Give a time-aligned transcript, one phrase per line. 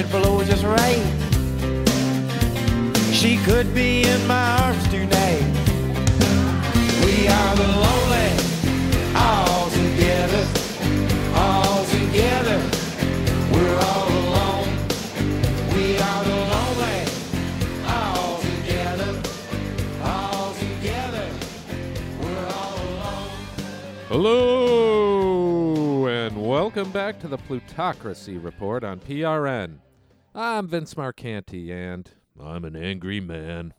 [0.00, 1.04] wind should blow just right,
[3.12, 5.44] she could be in my arms tonight.
[7.04, 8.30] We are the lonely,
[9.14, 10.46] all together,
[11.34, 12.62] all together.
[13.52, 14.68] We're all alone.
[15.74, 17.04] We are the lonely,
[17.86, 19.22] all together,
[20.02, 21.28] all together.
[22.22, 23.30] We're all alone.
[24.08, 29.78] Hello, and welcome back to the Plutocracy Report on PRN.
[30.34, 32.08] I'm Vince Marcanti, and
[32.40, 33.74] I'm an angry man.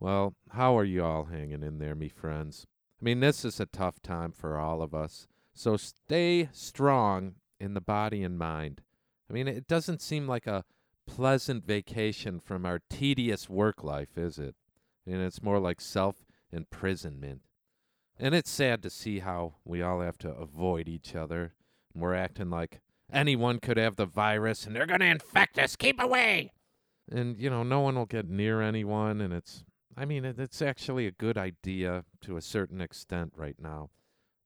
[0.00, 2.66] Well, how are you all hanging in there, me friends?
[3.00, 7.74] I mean, this is a tough time for all of us, so stay strong in
[7.74, 8.80] the body and mind.
[9.28, 10.64] I mean, it doesn't seem like a
[11.06, 14.54] pleasant vacation from our tedious work life, is it?
[15.06, 17.42] And it's more like self imprisonment.
[18.18, 21.52] And it's sad to see how we all have to avoid each other.
[21.92, 22.80] And we're acting like
[23.12, 25.76] anyone could have the virus and they're going to infect us.
[25.76, 26.52] Keep away.
[27.10, 29.20] And, you know, no one will get near anyone.
[29.20, 29.64] And it's,
[29.96, 33.90] I mean, it, it's actually a good idea to a certain extent right now.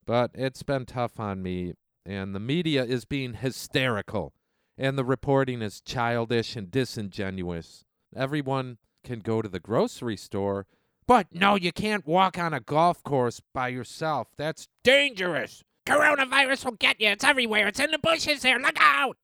[0.04, 1.74] But it's been tough on me.
[2.04, 4.32] And the media is being hysterical.
[4.78, 7.84] And the reporting is childish and disingenuous.
[8.14, 10.66] Everyone can go to the grocery store
[11.06, 14.28] but no, you can't walk on a golf course by yourself.
[14.36, 15.62] That's dangerous.
[15.86, 17.08] Coronavirus will get you.
[17.08, 17.68] It's everywhere.
[17.68, 18.58] It's in the bushes there.
[18.58, 19.16] Look out.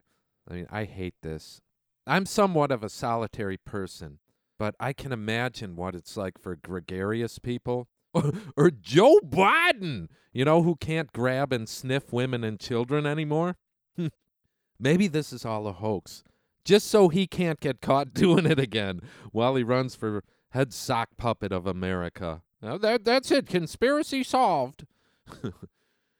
[0.49, 1.61] I mean, I hate this.
[2.07, 4.19] I'm somewhat of a solitary person,
[4.59, 7.89] but I can imagine what it's like for gregarious people.
[8.57, 13.57] or Joe Biden, you know, who can't grab and sniff women and children anymore.
[14.79, 16.23] Maybe this is all a hoax,
[16.65, 21.11] just so he can't get caught doing it again while he runs for head sock
[21.17, 22.43] puppet of America.
[22.61, 23.47] Now that that's it.
[23.47, 24.87] Conspiracy solved.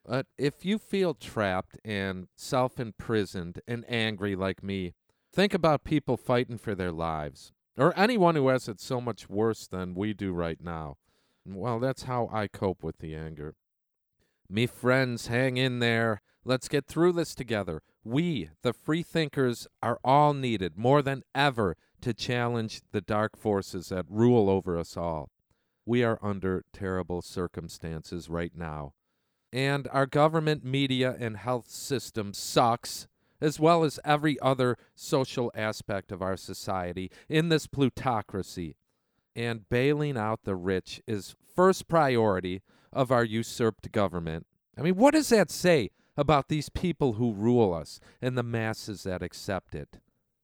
[0.07, 4.95] But if you feel trapped and self-imprisoned and angry like me,
[5.33, 9.67] think about people fighting for their lives, or anyone who has it so much worse
[9.67, 10.97] than we do right now.
[11.45, 13.55] Well, that's how I cope with the anger.
[14.49, 16.21] Me friends, hang in there.
[16.45, 17.83] Let's get through this together.
[18.05, 23.89] We, the free thinkers, are all needed more than ever to challenge the dark forces
[23.89, 25.31] that rule over us all.
[25.87, 28.95] We are under terrible circumstances right now.
[29.53, 33.07] And our government, media, and health system sucks,
[33.41, 38.77] as well as every other social aspect of our society in this plutocracy.
[39.37, 44.47] And bailing out the rich is first priority of our usurped government.
[44.77, 49.03] I mean, what does that say about these people who rule us and the masses
[49.03, 49.99] that accept it?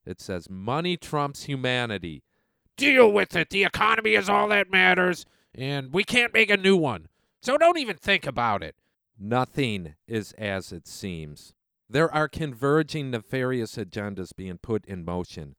[0.05, 2.23] It says money trumps humanity.
[2.77, 3.51] Deal with it.
[3.51, 7.09] The economy is all that matters, and we can't make a new one.
[7.43, 8.75] So don't even think about it.
[9.19, 11.55] Nothing is as it seems.
[11.91, 15.57] There are converging nefarious agendas being put in motion.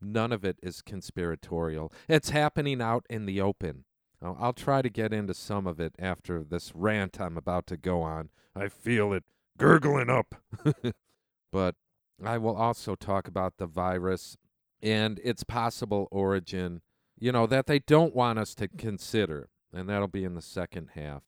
[0.00, 1.92] None of it is conspiratorial.
[2.08, 3.84] It's happening out in the open.
[4.22, 8.02] I'll, try to get into some of it after this rant I'm about to go
[8.02, 8.30] on.
[8.54, 9.24] I feel it
[9.58, 10.36] gurgling up.
[11.52, 11.74] but
[12.24, 14.36] I will also talk about the virus
[14.80, 16.82] and its possible origin,
[17.18, 20.90] you know, that they don't want us to consider, and that'll be in the second
[20.94, 21.22] half.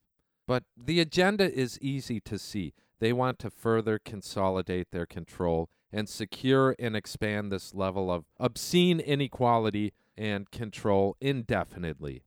[0.47, 2.75] But the agenda is easy to see.
[3.01, 9.01] They want to further consolidate their control and secure and expand this level of obscene
[9.01, 12.25] inequality and control indefinitely.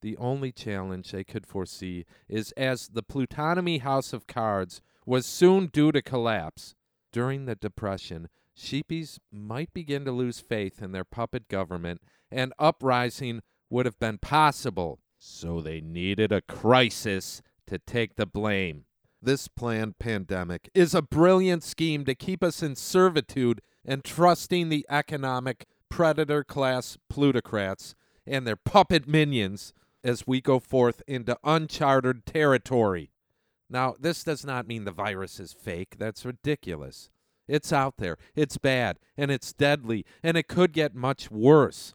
[0.00, 5.66] The only challenge they could foresee is as the Plutonomy House of Cards was soon
[5.66, 6.74] due to collapse,
[7.12, 13.42] during the Depression, sheepies might begin to lose faith in their puppet government, and uprising
[13.70, 15.00] would have been possible.
[15.18, 18.84] So they needed a crisis to take the blame.
[19.20, 24.86] This planned pandemic is a brilliant scheme to keep us in servitude and trusting the
[24.88, 27.94] economic predator class plutocrats
[28.26, 29.72] and their puppet minions
[30.04, 33.10] as we go forth into uncharted territory.
[33.68, 35.96] Now, this does not mean the virus is fake.
[35.98, 37.10] That's ridiculous.
[37.48, 38.18] It's out there.
[38.34, 41.94] It's bad and it's deadly and it could get much worse.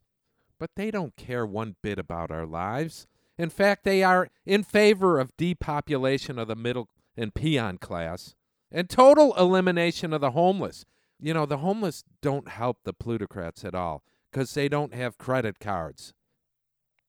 [0.59, 3.07] But they don't care one bit about our lives.
[3.37, 8.35] In fact, they are in favor of depopulation of the middle and peon class
[8.71, 10.85] and total elimination of the homeless.
[11.19, 15.59] You know, the homeless don't help the plutocrats at all because they don't have credit
[15.59, 16.13] cards.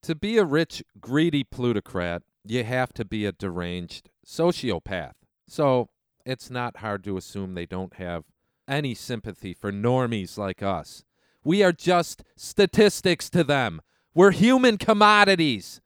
[0.03, 5.15] To be a rich, greedy plutocrat you have to be a deranged sociopath.
[5.49, 5.88] So
[6.26, 8.25] it's not hard to assume they don't have
[8.69, 11.05] any sympathy for normies like us.
[11.43, 13.81] We are just statistics to them.
[14.15, 15.81] We're human commodities.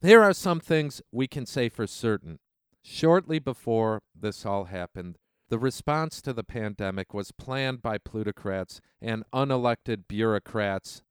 [0.00, 2.38] Here are some things we can say for certain.
[2.84, 5.16] Shortly before this all happened,
[5.48, 11.02] the response to the pandemic was planned by plutocrats and unelected bureaucrats.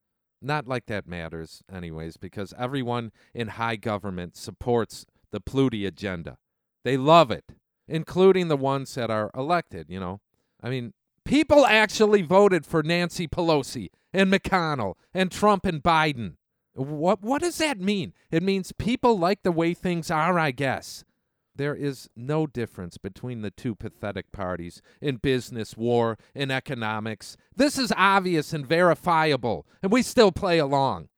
[0.42, 6.38] Not like that matters, anyways, because everyone in high government supports the Pluty agenda.
[6.86, 7.56] They love it,
[7.90, 10.22] including the ones that are elected, you know.
[10.64, 10.94] I mean,
[11.26, 16.36] people actually voted for Nancy Pelosi and McConnell and Trump and Biden.
[16.78, 18.14] What what does that mean?
[18.30, 21.04] It means people like the way things are, I guess.
[21.56, 27.36] There is no difference between the two pathetic parties in business, war, and economics.
[27.56, 31.10] This is obvious and verifiable, and we still play along.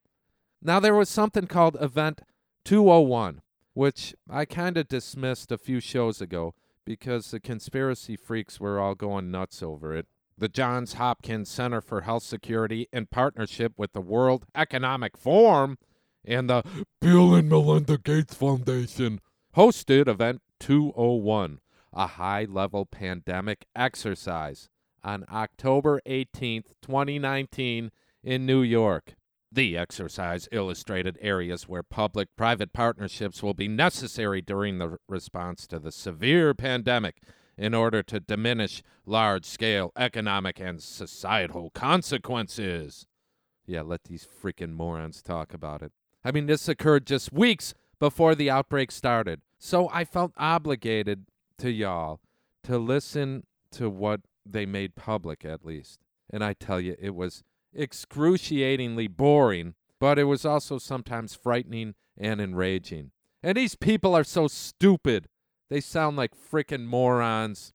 [0.62, 2.22] Now, there was something called Event
[2.64, 3.42] 201,
[3.74, 6.54] which I kind of dismissed a few shows ago
[6.86, 10.08] because the conspiracy freaks were all going nuts over it.
[10.40, 15.78] The Johns Hopkins Center for Health Security, in partnership with the World Economic Forum
[16.24, 16.64] and the
[17.02, 19.20] Bill and Melinda Gates Foundation,
[19.58, 21.60] hosted Event 201,
[21.92, 24.70] a high level pandemic exercise,
[25.04, 27.92] on October 18th, 2019,
[28.24, 29.16] in New York.
[29.52, 35.80] The exercise illustrated areas where public private partnerships will be necessary during the response to
[35.80, 37.22] the severe pandemic
[37.60, 43.06] in order to diminish large scale economic and societal consequences.
[43.66, 45.92] Yeah, let these freaking morons talk about it.
[46.24, 49.42] I mean, this occurred just weeks before the outbreak started.
[49.60, 51.26] So I felt obligated
[51.58, 52.22] to y'all
[52.64, 56.00] to listen to what they made public, at least.
[56.30, 57.44] And I tell you, it was
[57.76, 63.12] excruciatingly boring, but it was also sometimes frightening and enraging.
[63.44, 65.28] And these people are so stupid.
[65.70, 67.74] They sound like frickin' morons.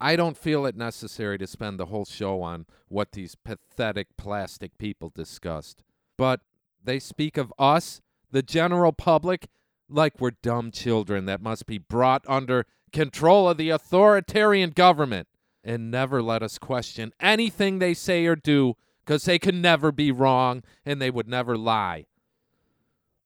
[0.00, 4.78] I don't feel it necessary to spend the whole show on what these pathetic plastic
[4.78, 5.82] people discussed.
[6.16, 6.40] But
[6.82, 9.48] they speak of us, the general public,
[9.88, 15.28] like we're dumb children that must be brought under control of the authoritarian government
[15.64, 18.74] and never let us question anything they say or do
[19.04, 22.06] because they can never be wrong and they would never lie.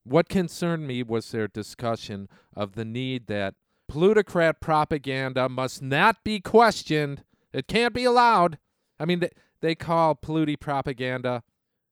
[0.04, 3.54] What concerned me was their discussion of the need that
[3.92, 7.24] plutocrat propaganda must not be questioned.
[7.52, 8.56] It can't be allowed.
[8.98, 9.28] I mean, they,
[9.60, 11.42] they call Pluty propaganda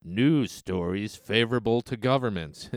[0.02, 2.70] news stories favorable to governments.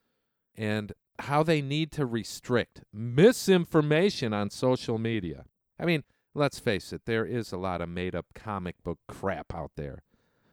[0.56, 5.44] and how they need to restrict misinformation on social media.
[5.80, 9.52] I mean, let's face it, there is a lot of made up comic book crap
[9.52, 10.04] out there.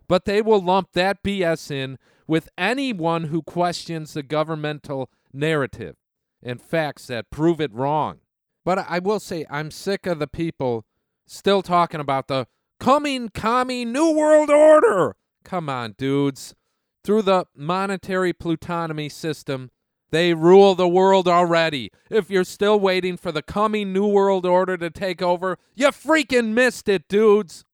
[0.07, 5.97] But they will lump that BS in with anyone who questions the governmental narrative
[6.45, 8.19] and facts that prove it wrong.
[8.63, 10.85] But I will say, I'm sick of the people
[11.25, 12.47] still talking about the
[12.79, 15.15] coming commie New World Order.
[15.43, 16.55] Come on, dudes.
[17.03, 19.71] Through the monetary plutonomy system,
[20.11, 21.91] they rule the world already.
[22.09, 26.53] If you're still waiting for the coming New World Order to take over, you freaking
[26.53, 27.65] missed it, dudes.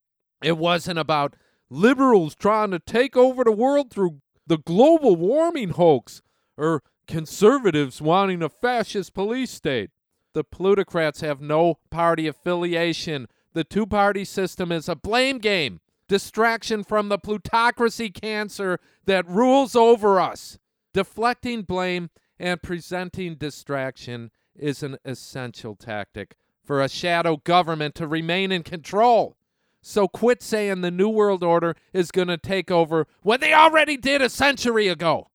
[0.42, 1.36] It wasn't about
[1.70, 6.20] liberals trying to take over the world through the global warming hoax
[6.56, 9.90] or conservatives wanting a fascist police state.
[10.32, 13.28] The plutocrats have no party affiliation.
[13.52, 19.76] The two party system is a blame game, distraction from the plutocracy cancer that rules
[19.76, 20.58] over us.
[20.94, 28.52] Deflecting blame and presenting distraction is an essential tactic for a shadow government to remain
[28.52, 29.36] in control.
[29.80, 33.96] So quit saying the New World Order is going to take over when they already
[33.96, 35.28] did a century ago.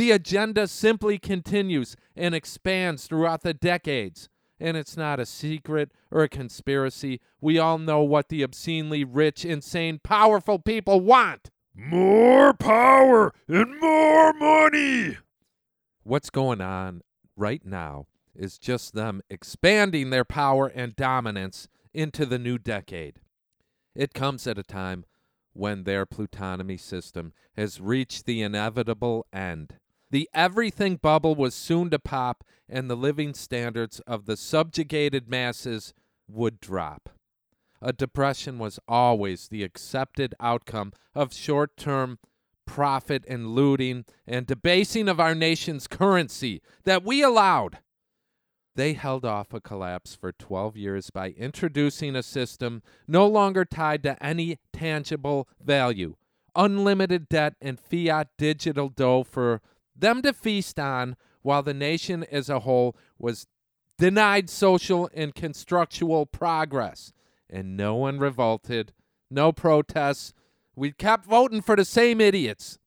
[0.00, 4.30] The agenda simply continues and expands throughout the decades.
[4.58, 7.20] And it's not a secret or a conspiracy.
[7.38, 14.32] We all know what the obscenely rich, insane, powerful people want more power and more
[14.32, 15.18] money.
[16.02, 17.02] What's going on
[17.36, 23.20] right now is just them expanding their power and dominance into the new decade.
[23.94, 25.04] It comes at a time
[25.52, 29.74] when their plutonomy system has reached the inevitable end.
[30.10, 35.94] The everything bubble was soon to pop, and the living standards of the subjugated masses
[36.28, 37.10] would drop.
[37.82, 42.18] A depression was always the accepted outcome of short term
[42.66, 47.78] profit and looting and debasing of our nation's currency that we allowed.
[48.76, 54.02] They held off a collapse for 12 years by introducing a system no longer tied
[54.04, 56.14] to any tangible value,
[56.54, 59.60] unlimited debt and fiat digital dough for
[60.00, 63.46] them to feast on while the nation as a whole was
[63.98, 67.12] denied social and constructual progress.
[67.48, 68.92] And no one revolted,
[69.30, 70.32] no protests.
[70.74, 72.78] We kept voting for the same idiots.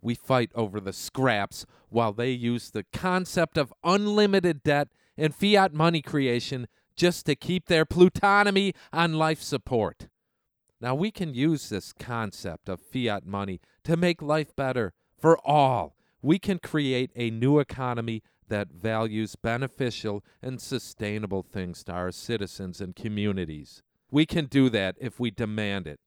[0.00, 5.74] We fight over the scraps while they use the concept of unlimited debt and fiat
[5.74, 6.66] money creation
[6.96, 10.08] just to keep their plutonomy on life support.
[10.80, 15.96] Now, we can use this concept of fiat money to make life better for all.
[16.22, 22.80] We can create a new economy that values beneficial and sustainable things to our citizens
[22.80, 23.82] and communities.
[24.10, 26.00] We can do that if we demand it.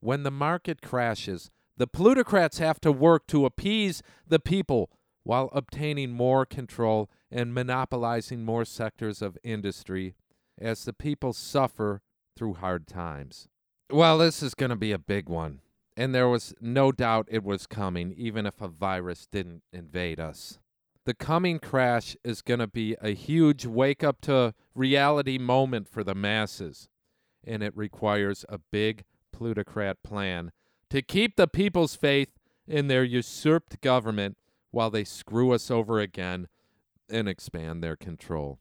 [0.00, 4.90] When the market crashes, the plutocrats have to work to appease the people
[5.24, 10.14] while obtaining more control and monopolizing more sectors of industry
[10.58, 12.00] as the people suffer
[12.36, 13.48] through hard times.
[13.90, 15.60] Well, this is going to be a big one.
[15.96, 20.58] And there was no doubt it was coming, even if a virus didn't invade us.
[21.04, 26.04] The coming crash is going to be a huge wake up to reality moment for
[26.04, 26.88] the masses.
[27.44, 30.52] And it requires a big plutocrat plan
[30.90, 32.28] to keep the people's faith
[32.66, 34.36] in their usurped government
[34.70, 36.48] while they screw us over again
[37.08, 38.60] and expand their control.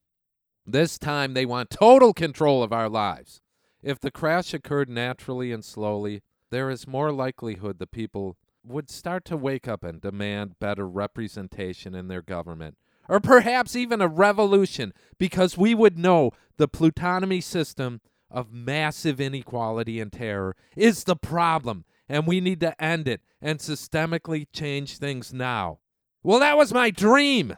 [0.66, 3.42] This time they want total control of our lives.
[3.82, 9.26] If the crash occurred naturally and slowly, there is more likelihood the people would start
[9.26, 12.78] to wake up and demand better representation in their government,
[13.08, 20.00] or perhaps even a revolution, because we would know the plutonomy system of massive inequality
[20.00, 25.34] and terror is the problem, and we need to end it and systemically change things
[25.34, 25.80] now.
[26.22, 27.58] Well, that was my dream!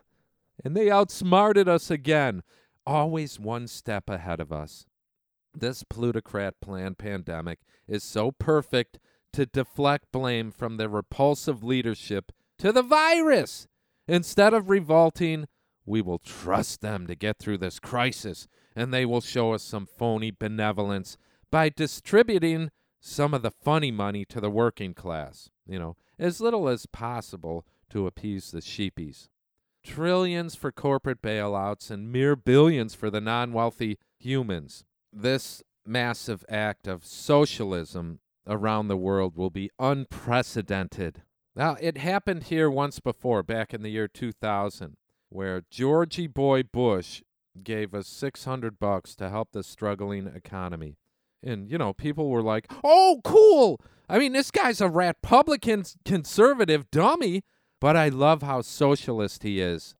[0.64, 2.44] And they outsmarted us again,
[2.86, 4.86] always one step ahead of us.
[5.54, 9.00] This plutocrat planned pandemic is so perfect
[9.34, 13.68] to deflect blame from their repulsive leadership to the virus.
[14.08, 15.48] Instead of revolting,
[15.86, 19.86] we will trust them to get through this crisis, and they will show us some
[19.86, 21.18] phony benevolence
[21.50, 26.68] by distributing some of the funny money to the working class, you know, as little
[26.70, 29.28] as possible to appease the sheepies.
[29.84, 34.86] Trillions for corporate bailouts and mere billions for the non wealthy humans.
[35.14, 41.24] This massive act of socialism around the world will be unprecedented.
[41.56, 44.96] Now, it happened here once before, back in the year 2000,
[45.30, 47.22] where Georgie Boy Bush
[47.62, 50.98] gave us 600 bucks to help the struggling economy.
[51.44, 53.82] And, you know, people were like, oh, cool.
[54.08, 57.44] I mean, this guy's a Republican conservative dummy,
[57.80, 59.96] but I love how socialist he is.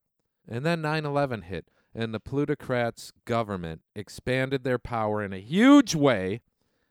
[0.48, 5.96] And then 9 11 hit, and the plutocrats' government expanded their power in a huge
[5.96, 6.42] way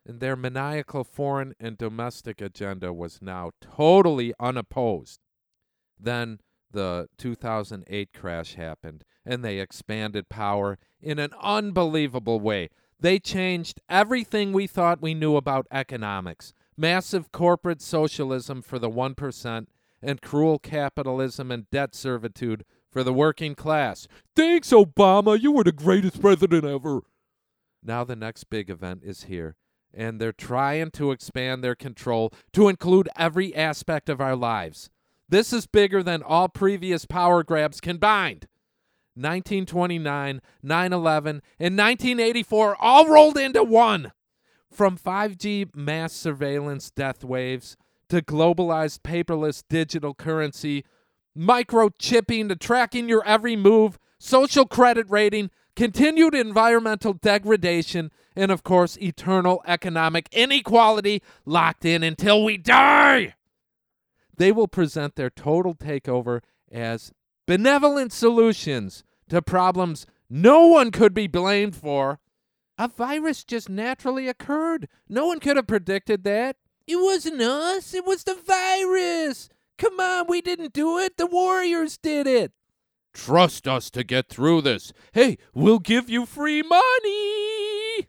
[0.06, 5.20] and their maniacal foreign and domestic agenda was now totally unopposed.
[5.98, 6.40] Then
[6.72, 12.70] the 2008 crash happened, and they expanded power in an unbelievable way.
[12.98, 19.66] They changed everything we thought we knew about economics massive corporate socialism for the 1%,
[20.00, 24.08] and cruel capitalism and debt servitude for the working class.
[24.34, 25.40] Thanks, Obama.
[25.40, 27.02] You were the greatest president ever.
[27.82, 29.56] Now the next big event is here
[29.92, 34.90] and they're trying to expand their control to include every aspect of our lives.
[35.28, 38.46] This is bigger than all previous power grabs combined.
[39.14, 44.12] 1929, 9 11, and 1984 all rolled into one.
[44.72, 47.76] From 5G mass surveillance death waves
[48.08, 50.84] to globalized paperless digital currency,
[51.36, 58.96] microchipping to tracking your every move, social credit rating, continued environmental degradation, and of course,
[58.98, 63.34] eternal economic inequality locked in until we die.
[64.36, 67.12] They will present their total takeover as
[67.46, 72.20] benevolent solutions to problems no one could be blamed for.
[72.78, 74.88] A virus just naturally occurred.
[75.08, 76.56] No one could have predicted that.
[76.86, 79.48] It wasn't us, it was the virus.
[79.80, 81.16] Come on, we didn't do it.
[81.16, 82.52] The Warriors did it.
[83.14, 84.92] Trust us to get through this.
[85.12, 88.06] Hey, we'll give you free money.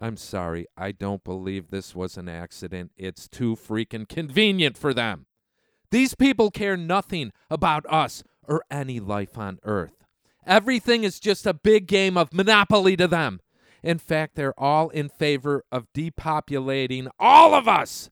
[0.00, 2.92] I'm sorry, I don't believe this was an accident.
[2.96, 5.26] It's too freaking convenient for them.
[5.90, 10.04] These people care nothing about us or any life on earth.
[10.46, 13.40] Everything is just a big game of monopoly to them.
[13.82, 18.10] In fact, they're all in favor of depopulating all of us.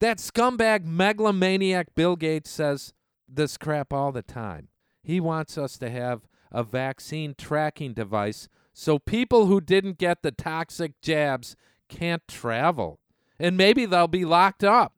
[0.00, 2.92] That scumbag megalomaniac Bill Gates says
[3.28, 4.68] this crap all the time.
[5.02, 10.30] He wants us to have a vaccine tracking device so people who didn't get the
[10.30, 11.56] toxic jabs
[11.88, 13.00] can't travel.
[13.40, 14.94] And maybe they'll be locked up.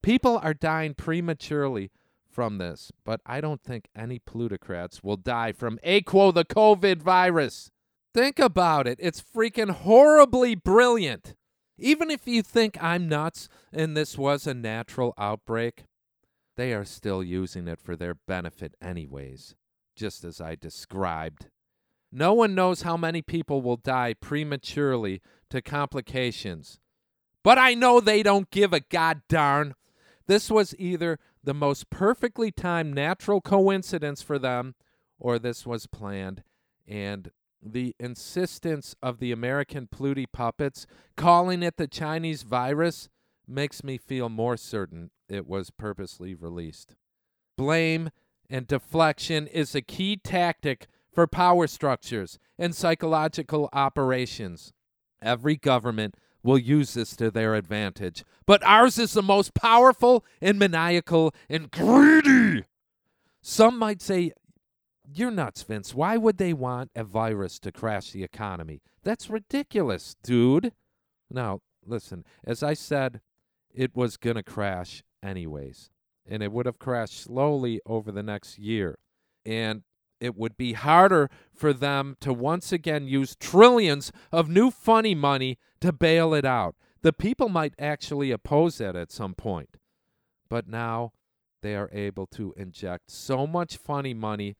[0.00, 1.90] People are dying prematurely
[2.30, 7.72] from this, but I don't think any plutocrats will die from AQO the COVID virus.
[8.14, 8.98] Think about it.
[9.00, 11.34] It's freaking horribly brilliant.
[11.78, 15.84] Even if you think I'm nuts and this was a natural outbreak,
[16.56, 19.54] they are still using it for their benefit, anyways,
[19.94, 21.48] just as I described.
[22.10, 26.78] No one knows how many people will die prematurely to complications.
[27.42, 29.74] But I know they don't give a god darn.
[30.26, 34.74] This was either the most perfectly timed natural coincidence for them,
[35.18, 36.42] or this was planned.
[36.88, 37.30] And
[37.62, 40.86] the insistence of the American Pluty puppets
[41.16, 43.08] calling it the Chinese virus
[43.46, 46.94] makes me feel more certain it was purposely released.
[47.56, 48.10] Blame
[48.48, 54.72] and deflection is a key tactic for power structures and psychological operations.
[55.22, 60.58] Every government will use this to their advantage, but ours is the most powerful and
[60.58, 62.64] maniacal and greedy.
[63.40, 64.32] Some might say,
[65.16, 65.94] You're nuts, Vince.
[65.94, 68.82] Why would they want a virus to crash the economy?
[69.02, 70.74] That's ridiculous, dude.
[71.30, 73.22] Now, listen, as I said,
[73.74, 75.88] it was going to crash anyways,
[76.28, 78.98] and it would have crashed slowly over the next year.
[79.46, 79.84] And
[80.20, 85.58] it would be harder for them to once again use trillions of new funny money
[85.80, 86.74] to bail it out.
[87.00, 89.78] The people might actually oppose that at some point.
[90.50, 91.12] But now
[91.62, 94.56] they are able to inject so much funny money.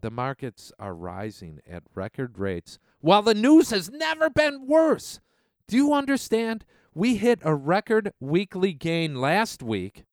[0.00, 5.20] The markets are rising at record rates while the news has never been worse.
[5.66, 6.64] Do you understand?
[6.94, 10.04] We hit a record weekly gain last week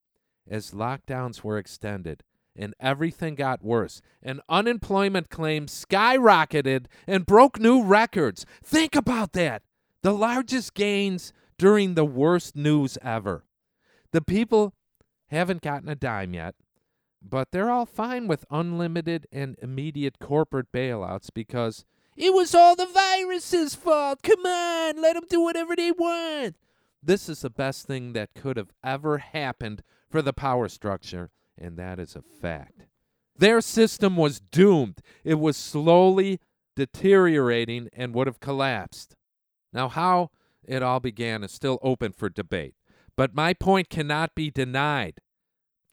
[0.49, 2.23] as lockdowns were extended
[2.55, 4.01] and everything got worse.
[4.23, 8.45] And unemployment claims skyrocketed and broke new records.
[8.63, 9.63] Think about that.
[10.01, 13.45] The largest gains during the worst news ever.
[14.11, 14.73] The people
[15.27, 16.55] haven't gotten a dime yet,
[17.29, 21.85] but they're all fine with unlimited and immediate corporate bailouts because
[22.15, 24.21] it was all the virus's fault.
[24.23, 26.55] Come on, let them do whatever they want.
[27.01, 31.77] This is the best thing that could have ever happened for the power structure and
[31.77, 32.87] that is a fact.
[33.37, 35.01] Their system was doomed.
[35.23, 36.39] It was slowly
[36.75, 39.15] deteriorating and would have collapsed.
[39.73, 40.31] Now, how
[40.63, 42.75] it all began is still open for debate,
[43.15, 45.19] but my point cannot be denied.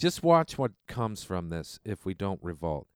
[0.03, 2.89] Just watch what comes from this if we don't revolt.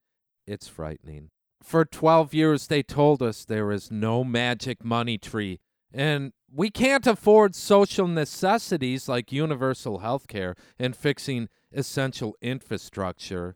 [0.45, 1.31] It's frightening.
[1.63, 5.61] For 12 years, they told us there is no magic money tree,
[5.95, 13.55] and we can't afford social necessities like universal health care and fixing essential infrastructure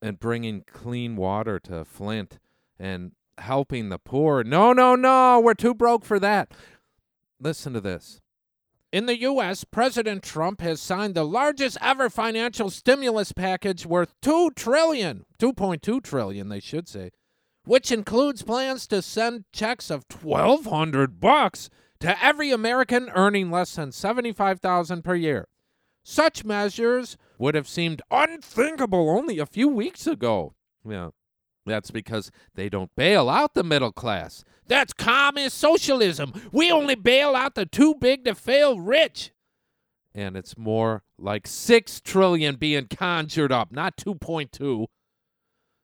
[0.00, 2.38] and bringing clean water to Flint
[2.78, 4.42] and helping the poor.
[4.42, 6.50] No, no, no, we're too broke for that.
[7.38, 8.22] Listen to this.
[8.96, 14.54] In the U.S., President Trump has signed the largest ever financial stimulus package worth $2
[14.54, 17.10] trillion, 2.2 trillion, they should say,
[17.66, 21.68] which includes plans to send checks of 1200 bucks
[22.00, 25.46] to every American earning less than 75,000 per year.
[26.02, 30.54] Such measures would have seemed unthinkable only a few weeks ago.
[30.88, 31.10] Yeah.
[31.66, 34.44] That's because they don't bail out the middle class.
[34.66, 36.32] That's communist socialism.
[36.52, 39.32] We only bail out the too big to fail rich.
[40.14, 44.86] And it's more like 6 trillion being conjured up, not 2.2.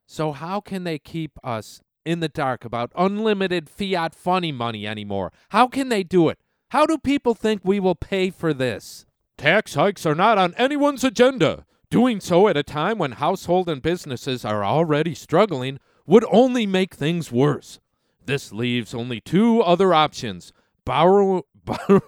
[0.07, 5.33] So how can they keep us in the dark about unlimited fiat funny money anymore?
[5.51, 6.39] How can they do it?
[6.71, 9.05] How do people think we will pay for this?
[9.37, 11.67] Tax hikes are not on anyone's agenda.
[11.93, 16.95] Doing so at a time when household and businesses are already struggling would only make
[16.95, 17.81] things worse.
[18.25, 20.55] This leaves only two other options
[20.87, 22.01] borrow, borrow,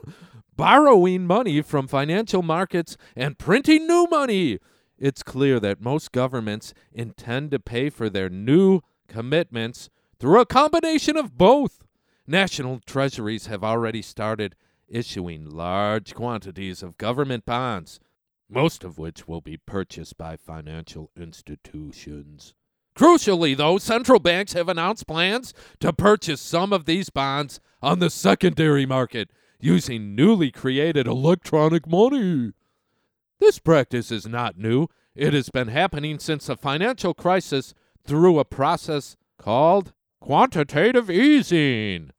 [0.56, 4.58] borrowing money from financial markets and printing new money.
[4.98, 11.18] It's clear that most governments intend to pay for their new commitments through a combination
[11.18, 11.84] of both.
[12.26, 14.56] National treasuries have already started
[14.88, 18.00] issuing large quantities of government bonds,
[18.54, 22.54] most of which will be purchased by financial institutions.
[22.96, 28.08] Crucially, though, central banks have announced plans to purchase some of these bonds on the
[28.08, 32.52] secondary market using newly created electronic money.
[33.40, 34.86] This practice is not new.
[35.16, 37.74] It has been happening since the financial crisis
[38.06, 42.10] through a process called quantitative easing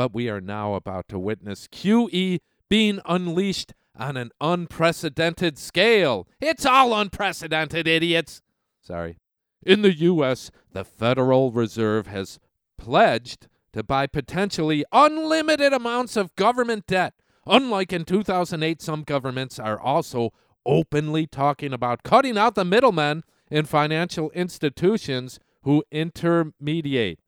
[0.00, 2.38] but we are now about to witness QE
[2.70, 6.26] being unleashed on an unprecedented scale.
[6.40, 8.42] It's all unprecedented, idiots.
[8.80, 9.18] Sorry.
[9.64, 12.38] In the U.S., the Federal Reserve has
[12.78, 17.14] pledged to buy potentially unlimited amounts of government debt.
[17.46, 20.32] Unlike in 2008, some governments are also
[20.66, 27.18] openly talking about cutting out the middlemen in financial institutions who intermediate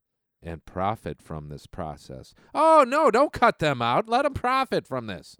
[0.43, 2.35] and profit from this process.
[2.55, 4.09] Oh, no, don't cut them out.
[4.09, 5.37] Let them profit from this.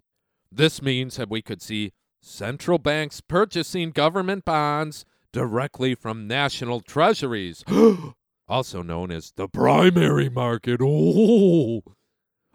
[0.55, 7.63] This means that we could see central banks purchasing government bonds directly from national treasuries,
[8.47, 10.79] also known as the primary market.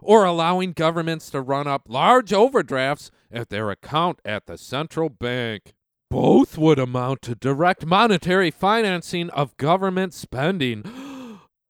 [0.01, 5.75] Or allowing governments to run up large overdrafts at their account at the central bank.
[6.09, 10.85] Both would amount to direct monetary financing of government spending.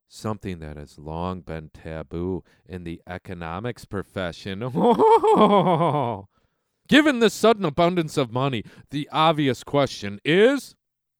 [0.08, 4.60] Something that has long been taboo in the economics profession.
[6.88, 10.74] Given the sudden abundance of money, the obvious question is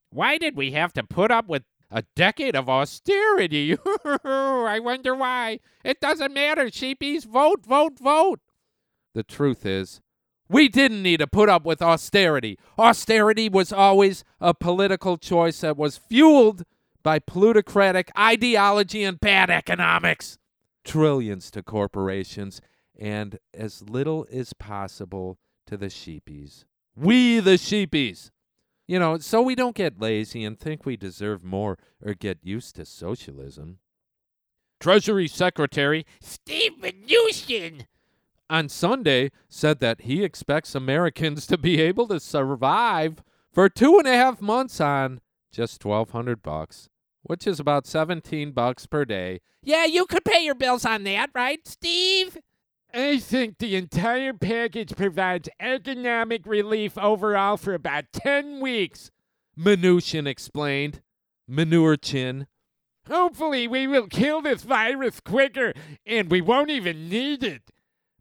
[0.09, 3.77] Why did we have to put up with a decade of austerity?
[4.25, 5.59] I wonder why.
[5.83, 7.25] It doesn't matter, sheepies.
[7.25, 8.39] Vote, vote, vote.
[9.13, 10.01] the truth is
[10.49, 12.57] we didn't need to put up with austerity.
[12.79, 16.63] Austerity was always a political choice that was fueled
[17.03, 20.37] by plutocratic ideology and bad economics.
[20.83, 22.61] Trillions to corporations
[22.99, 26.65] and as little as possible to the sheepies.
[26.95, 28.31] We, the sheepies.
[28.87, 32.75] You know, so we don't get lazy and think we deserve more or get used
[32.75, 33.77] to socialism.
[34.79, 37.85] Treasury Secretary Steve Mnuchin.
[38.49, 43.21] on Sunday said that he expects Americans to be able to survive
[43.53, 46.88] for two and a half months on just twelve hundred bucks,
[47.23, 49.41] which is about seventeen bucks per day.
[49.63, 52.37] Yeah, you could pay your bills on that, right, Steve?
[52.93, 59.11] I think the entire package provides economic relief overall for about 10 weeks.
[59.57, 61.01] Mnuchin explained.
[61.47, 62.47] Manure chin.
[63.07, 65.73] Hopefully, we will kill this virus quicker
[66.05, 67.69] and we won't even need it.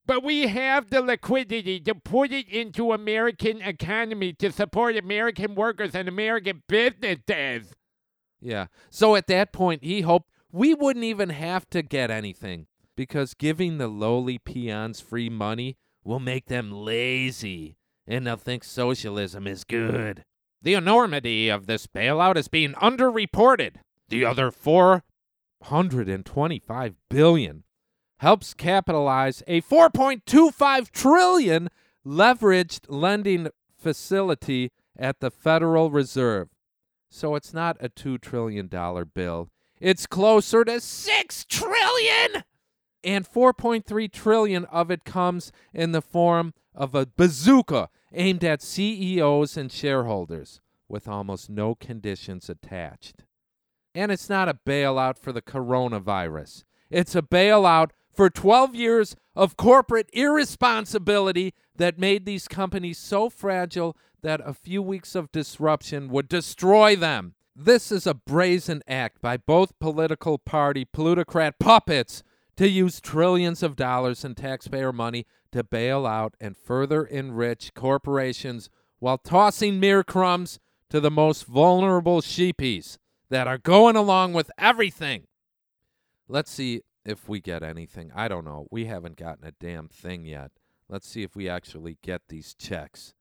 [0.07, 5.95] But we have the liquidity to put it into American economy to support American workers
[5.95, 7.75] and American businesses.
[8.41, 8.67] Yeah.
[8.91, 13.79] So at that point, he hoped we wouldn't even have to get anything because giving
[13.79, 20.25] the lowly peons free money will make them lazy and they'll think socialism is good.
[20.63, 23.77] The enormity of this bailout is being underreported.
[24.09, 27.65] The other 425 billion
[28.19, 31.69] helps capitalize a 4.25 trillion
[32.05, 36.49] leveraged lending facility at the Federal Reserve.
[37.11, 39.51] So it's not a 2 trillion dollar bill.
[39.81, 42.45] It's closer to 6 trillion.
[43.05, 49.57] And 4.3 trillion of it comes in the form of a bazooka aimed at CEOs
[49.57, 53.25] and shareholders with almost no conditions attached.
[53.95, 56.65] And it's not a bailout for the coronavirus.
[56.91, 63.97] It's a bailout for 12 years of corporate irresponsibility that made these companies so fragile
[64.23, 67.37] that a few weeks of disruption would destroy them.
[67.55, 72.25] This is a brazen act by both political party plutocrat puppets
[72.57, 78.69] to use trillions of dollars in taxpayer money to bail out and further enrich corporations
[78.99, 80.59] while tossing mere crumbs
[80.91, 82.99] to the most vulnerable sheepies
[83.31, 85.29] that are going along with everything.
[86.27, 88.13] Let's see if we get anything.
[88.15, 88.67] I don't know.
[88.71, 90.51] We haven't gotten a damn thing yet.
[90.91, 93.15] Let's see if we actually get these checks.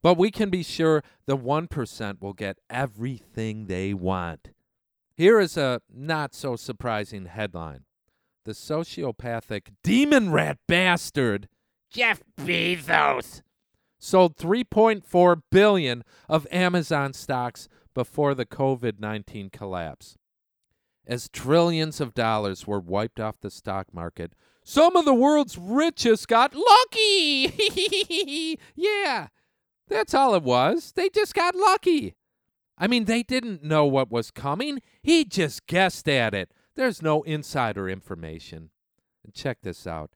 [0.00, 4.50] But we can be sure the 1% will get everything they want.
[5.16, 7.84] Here is a not so surprising headline
[8.44, 11.48] The sociopathic demon rat bastard
[11.90, 13.42] Jeff Bezos.
[13.98, 20.16] sold 3.4 billion of Amazon stocks before the COVID-19 collapse.
[21.06, 26.28] As trillions of dollars were wiped off the stock market, some of the world's richest
[26.28, 28.58] got lucky.
[28.74, 29.28] yeah.
[29.88, 30.92] That's all it was.
[30.92, 32.14] They just got lucky.
[32.78, 34.80] I mean, they didn't know what was coming.
[35.02, 36.50] He just guessed at it.
[36.74, 38.70] There's no insider information.
[39.22, 40.10] And check this out.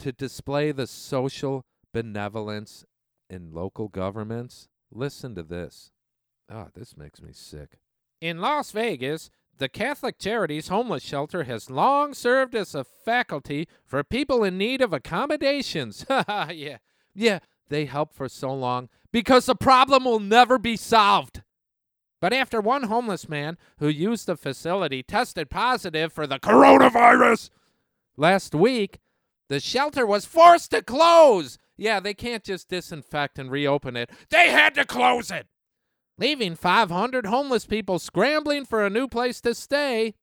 [0.00, 2.84] To display the social benevolence
[3.28, 5.92] in local governments, listen to this.
[6.50, 7.78] Oh, this makes me sick.
[8.20, 14.02] In Las Vegas, the Catholic Charities Homeless Shelter has long served as a faculty for
[14.02, 16.04] people in need of accommodations.
[16.10, 16.78] yeah.
[17.14, 21.42] Yeah, they help for so long because the problem will never be solved.
[22.20, 27.50] But after one homeless man who used the facility tested positive for the coronavirus
[28.16, 28.98] Last week,
[29.48, 31.56] the shelter was forced to close.
[31.76, 34.10] Yeah, they can't just disinfect and reopen it.
[34.30, 35.46] they had to close it,
[36.20, 40.14] leaving 500 homeless people scrambling for a new place to stay.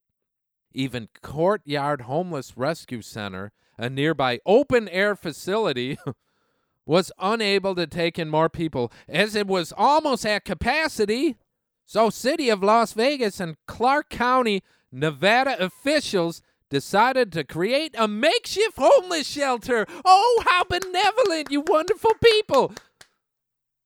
[0.72, 5.98] Even Courtyard Homeless Rescue Center, a nearby open air facility,
[6.86, 11.36] was unable to take in more people as it was almost at capacity.
[11.84, 18.76] So, City of Las Vegas and Clark County, Nevada officials decided to create a makeshift
[18.76, 19.86] homeless shelter.
[20.04, 22.72] Oh, how benevolent, you wonderful people!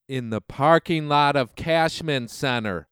[0.09, 2.89] In the parking lot of Cashman Center.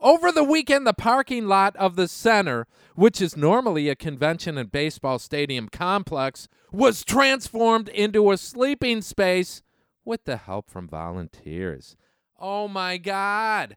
[0.00, 4.70] Over the weekend, the parking lot of the center, which is normally a convention and
[4.70, 9.62] baseball stadium complex, was transformed into a sleeping space
[10.04, 11.96] with the help from volunteers.
[12.38, 13.76] Oh my God!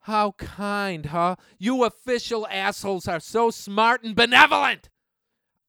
[0.00, 1.36] How kind, huh?
[1.58, 4.90] You official assholes are so smart and benevolent!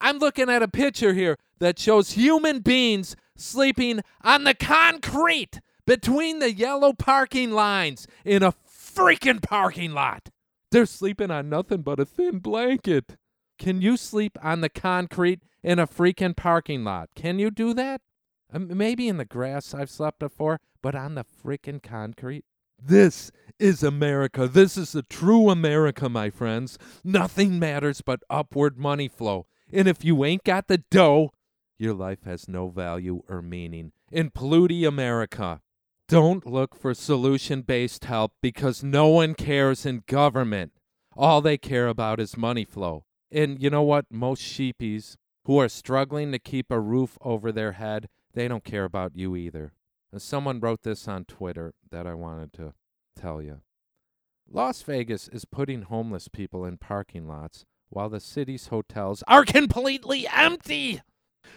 [0.01, 6.39] I'm looking at a picture here that shows human beings sleeping on the concrete between
[6.39, 10.29] the yellow parking lines in a freaking parking lot.
[10.69, 13.15] They're sleeping on nothing but a thin blanket.
[13.57, 17.09] Can you sleep on the concrete in a freaking parking lot?
[17.15, 18.01] Can you do that?
[18.53, 22.43] Um, maybe in the grass I've slept before, but on the freaking concrete?
[22.77, 24.47] This is America.
[24.47, 26.77] This is the true America, my friends.
[27.03, 29.47] Nothing matters but upward money flow.
[29.71, 31.31] And if you ain't got the dough,
[31.79, 33.93] your life has no value or meaning.
[34.11, 35.61] In Pluty America,
[36.07, 40.71] don't look for solution based help because no one cares in government.
[41.15, 43.03] All they care about is money flow.
[43.31, 44.05] And you know what?
[44.09, 48.85] Most sheepies who are struggling to keep a roof over their head, they don't care
[48.85, 49.73] about you either.
[50.11, 52.73] And someone wrote this on Twitter that I wanted to
[53.19, 53.61] tell you.
[54.49, 60.27] Las Vegas is putting homeless people in parking lots while the city's hotels are completely
[60.33, 61.01] empty.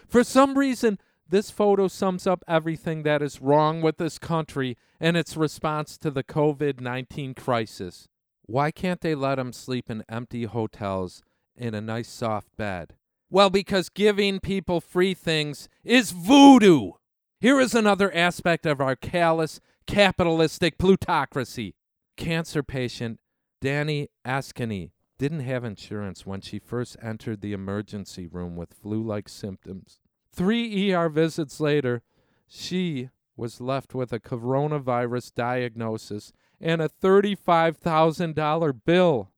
[0.09, 0.99] For some reason,
[1.31, 6.11] this photo sums up everything that is wrong with this country and its response to
[6.11, 8.09] the COVID 19 crisis.
[8.47, 11.23] Why can't they let them sleep in empty hotels
[11.57, 12.95] in a nice soft bed?
[13.31, 16.93] Well, because giving people free things is voodoo.
[17.39, 21.75] Here is another aspect of our callous, capitalistic plutocracy.
[22.17, 23.21] Cancer patient
[23.63, 29.29] Danni Askini didn't have insurance when she first entered the emergency room with flu like
[29.29, 30.01] symptoms.
[30.33, 32.03] Three ER visits later,
[32.47, 39.31] she was left with a coronavirus diagnosis and a $35,000 bill.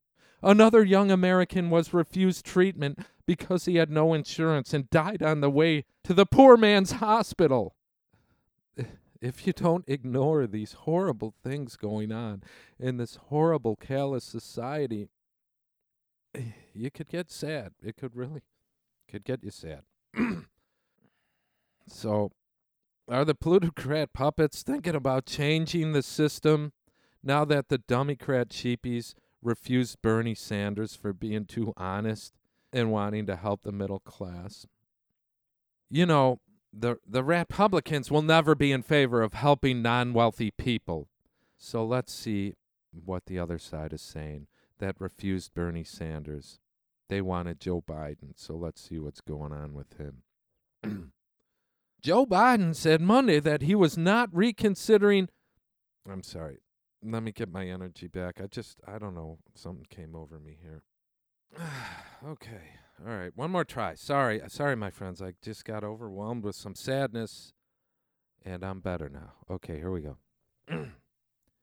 [0.43, 5.51] Another young American was refused treatment because he had no insurance and died on the
[5.51, 7.77] way to the poor man's hospital.
[9.21, 12.43] If you don't ignore these horrible things going on
[12.81, 15.11] in this horrible, callous society,
[16.75, 17.75] you could get sad.
[17.81, 18.43] It could really
[19.09, 19.83] could get you sad.
[21.89, 22.31] So,
[23.09, 26.73] are the plutocrat puppets thinking about changing the system
[27.23, 32.33] now that the Democrat sheepies refused Bernie Sanders for being too honest
[32.73, 34.67] and wanting to help the middle class?
[35.91, 36.41] You know,
[36.73, 41.09] the the Republicans will never be in favor of helping non-wealthy people.
[41.59, 42.55] So let's see
[42.93, 44.47] what the other side is saying
[44.79, 46.59] that refused Bernie Sanders.
[47.09, 50.23] They wanted Joe Biden, so let's see what's going on with him.
[52.03, 55.29] Joe Biden said Monday that he was not reconsidering.
[56.11, 56.59] I'm sorry.
[57.05, 58.41] Let me get my energy back.
[58.43, 59.39] I just, I don't know.
[59.55, 60.83] Something came over me here.
[62.27, 62.77] okay.
[63.07, 63.31] All right.
[63.37, 63.95] One more try.
[63.95, 64.43] Sorry.
[64.43, 65.23] Uh, sorry, my friends.
[65.23, 67.53] I just got overwhelmed with some sadness,
[68.45, 69.35] and I'm better now.
[69.51, 70.17] Okay, here we go.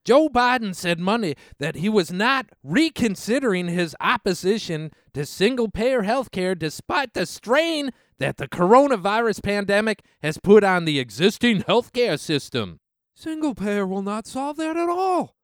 [0.06, 6.32] Joe Biden said Monday that he was not reconsidering his opposition to single payer health
[6.32, 12.79] care despite the strain that the coronavirus pandemic has put on the existing healthcare system.
[13.15, 15.36] Single payer will not solve that at all.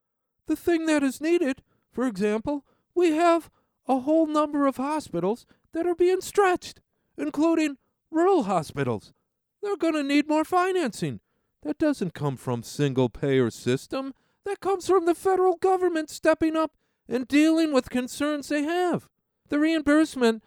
[0.48, 3.50] The thing that is needed, for example, we have
[3.88, 6.82] a whole number of hospitals that are being stretched,
[7.18, 7.78] including
[8.12, 9.14] rural hospitals.
[9.62, 11.20] They're going to need more financing.
[11.64, 14.14] That doesn't come from single payer system.
[14.46, 16.74] That comes from the federal government stepping up
[17.10, 19.08] and dealing with concerns they have.
[19.50, 20.44] The reimbursement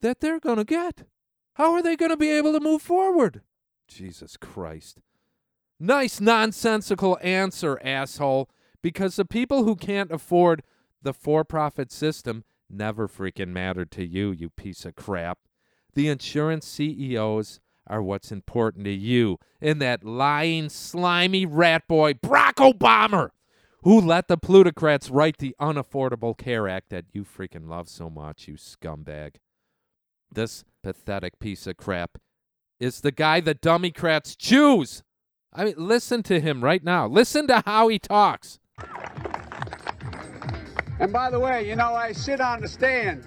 [0.00, 1.04] that they're going to get.
[1.54, 3.42] How are they going to be able to move forward?
[3.86, 5.00] Jesus Christ.
[5.78, 8.48] Nice nonsensical answer, asshole,
[8.82, 10.62] because the people who can't afford
[11.02, 15.38] the for profit system never freaking mattered to you, you piece of crap.
[15.94, 22.54] The insurance CEOs are what's important to you and that lying, slimy rat boy, Barack
[22.54, 23.30] Obama,
[23.82, 28.48] who let the plutocrats write the Unaffordable Care Act that you freaking love so much,
[28.48, 29.36] you scumbag.
[30.34, 32.16] This pathetic piece of crap
[32.80, 35.02] is the guy the Democrats choose.
[35.52, 37.06] I mean, listen to him right now.
[37.06, 38.58] Listen to how he talks.
[40.98, 43.26] And by the way, you know, I sit on the stand,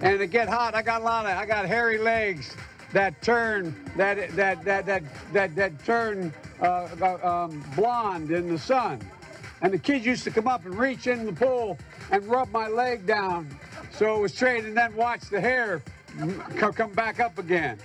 [0.00, 2.54] and to get hot, I got a lot of, I got hairy legs.
[2.92, 8.58] that turn that that that that that, that turn uh, uh, um, blonde in the
[8.58, 9.00] sun.
[9.62, 11.78] And the kids used to come up and reach in the pool
[12.10, 13.48] and rub my leg down
[13.90, 15.82] so it was straight, and then watch the hair
[16.56, 17.78] come, back up again.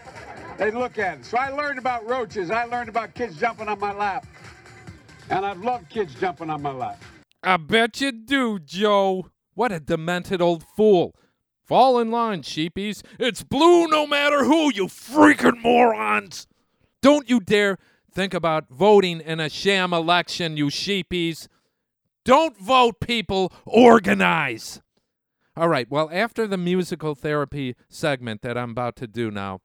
[0.58, 1.26] They'd look at it.
[1.26, 2.52] So I learned about roaches.
[2.52, 4.26] I learned about kids jumping on my lap.
[5.30, 7.02] And I love kids jumping on my lap.
[7.44, 9.30] I bet you do, Joe.
[9.54, 11.16] What a demented old fool.
[11.64, 13.02] Fall in line, sheepies.
[13.20, 16.48] It's blue no matter who, you freaking morons.
[17.02, 17.78] Don't you dare
[18.14, 21.48] think about voting in a sham election, you sheepies.
[22.26, 23.52] Don't vote, people.
[23.66, 24.82] Organize.
[25.56, 29.60] All right, well, after the musical therapy segment that I'm about to do now,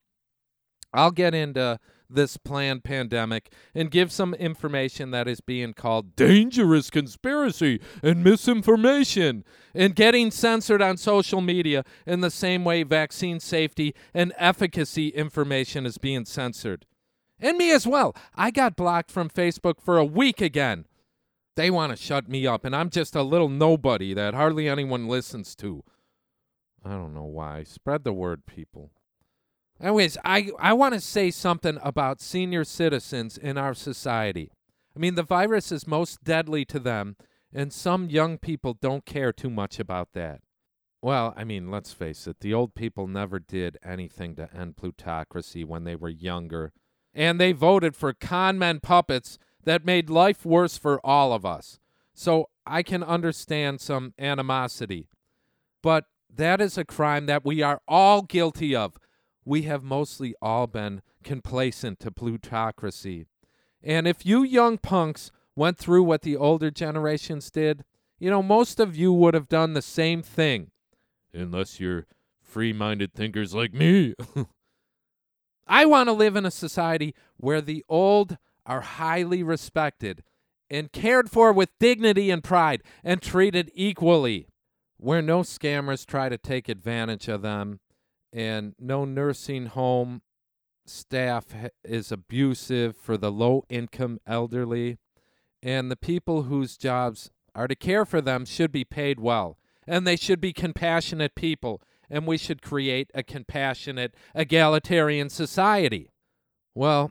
[0.92, 6.90] I'll get into this planned pandemic and give some information that is being called dangerous
[6.90, 9.44] conspiracy and misinformation
[9.74, 15.86] and getting censored on social media in the same way vaccine safety and efficacy information
[15.86, 16.86] is being censored.
[17.38, 18.16] And me as well.
[18.34, 20.86] I got blocked from Facebook for a week again.
[21.56, 25.08] They want to shut me up, and I'm just a little nobody that hardly anyone
[25.08, 25.82] listens to.
[26.84, 27.64] I don't know why.
[27.64, 28.90] Spread the word, people.
[29.80, 34.52] Anyways, I, I want to say something about senior citizens in our society.
[34.94, 37.16] I mean, the virus is most deadly to them,
[37.52, 40.40] and some young people don't care too much about that.
[41.02, 45.64] Well, I mean, let's face it, the old people never did anything to end plutocracy
[45.64, 46.72] when they were younger,
[47.14, 51.78] and they voted for conmen puppets that made life worse for all of us.
[52.14, 55.08] So I can understand some animosity.
[55.82, 58.96] But that is a crime that we are all guilty of
[59.46, 63.26] we have mostly all been complacent to plutocracy.
[63.82, 67.84] And if you young punks went through what the older generations did,
[68.18, 70.72] you know, most of you would have done the same thing.
[71.32, 72.06] Unless you're
[72.42, 74.14] free minded thinkers like me.
[75.68, 80.22] I want to live in a society where the old are highly respected
[80.68, 84.48] and cared for with dignity and pride and treated equally,
[84.96, 87.80] where no scammers try to take advantage of them
[88.32, 90.22] and no nursing home
[90.84, 91.46] staff
[91.84, 94.98] is abusive for the low income elderly.
[95.62, 100.06] And the people whose jobs are to care for them should be paid well and
[100.06, 106.10] they should be compassionate people and we should create a compassionate egalitarian society.
[106.74, 107.10] Well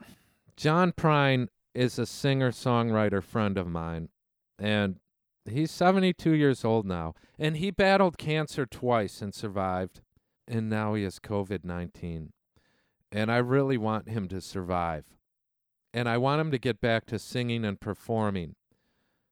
[0.58, 4.10] john prine is a singer songwriter friend of mine
[4.58, 4.98] and
[5.46, 10.02] he's 72 years old now and he battled cancer twice and survived
[10.48, 12.32] and now he has COVID 19.
[13.12, 15.06] And I really want him to survive.
[15.94, 18.56] And I want him to get back to singing and performing.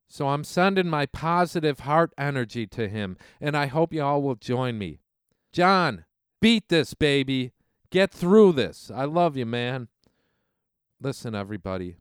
[0.10, 4.36] So I'm sending my positive heart energy to him, and I hope you all will
[4.36, 5.00] join me.
[5.52, 6.06] John,
[6.40, 7.52] beat this, baby.
[7.90, 8.92] Get through this.
[8.94, 9.88] I love you, man.
[11.02, 11.98] Listen, everybody,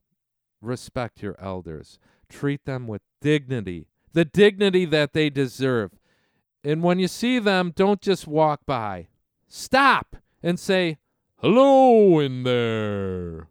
[0.60, 5.92] respect your elders, treat them with dignity, the dignity that they deserve.
[6.64, 9.08] And when you see them, don't just walk by.
[9.48, 10.98] Stop and say,
[11.38, 13.48] Hello in there.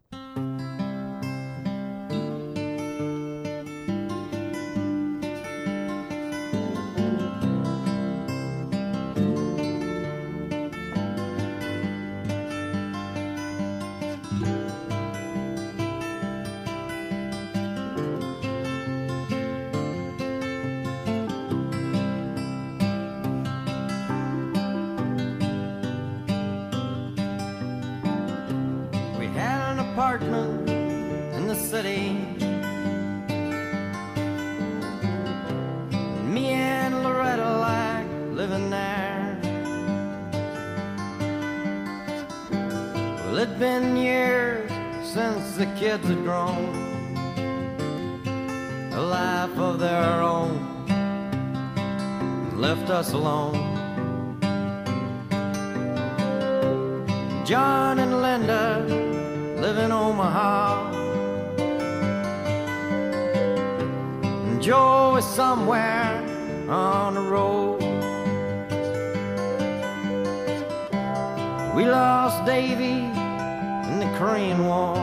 [43.32, 44.70] Well, it'd been years
[45.02, 46.68] since the kids had grown
[48.92, 50.58] a life of their own,
[50.90, 53.56] and left us alone.
[57.46, 58.84] John and Linda
[59.62, 60.92] live in Omaha.
[64.44, 66.22] And Joe is somewhere
[66.68, 67.80] on the road.
[71.74, 73.11] We lost Davy
[74.24, 74.96] Korean War,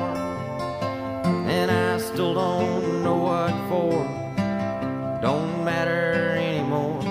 [1.52, 4.06] and I still don't know what for.
[5.22, 7.02] Don't matter anymore.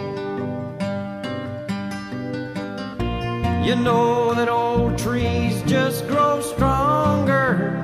[3.63, 7.77] You know that old trees just grow stronger,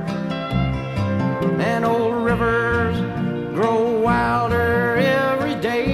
[1.61, 2.97] and old rivers
[3.55, 5.91] grow wilder every day.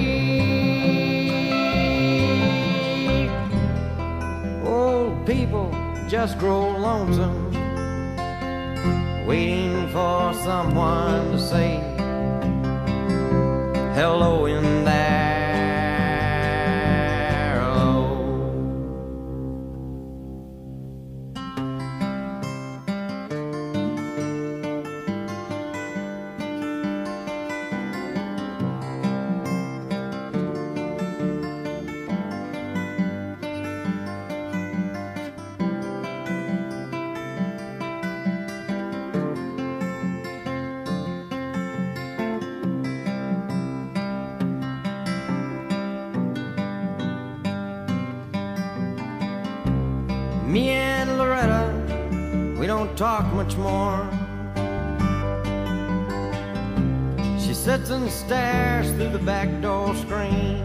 [4.63, 5.69] Old people
[6.07, 7.40] just grow lonesome
[10.43, 11.77] someone to say
[13.93, 14.47] hello
[59.11, 60.55] the back door screen.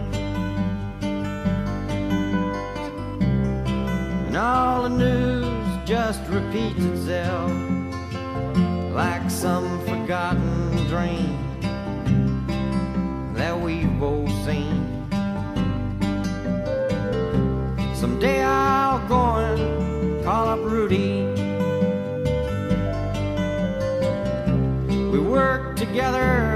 [4.27, 7.51] And all the news just repeats itself
[8.93, 11.37] like some forgotten dream
[13.33, 15.09] that we've both seen.
[17.93, 21.25] Someday I'll go and call up Rudy.
[25.11, 26.46] We worked together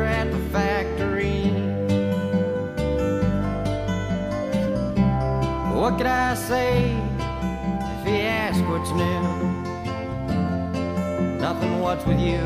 [5.82, 9.22] What could I say if he asked what's new?
[11.40, 12.38] Nothing, what's with you?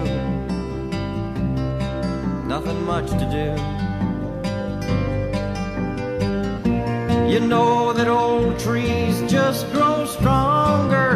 [2.48, 3.48] Nothing much to do.
[7.30, 11.15] You know that old trees just grow stronger,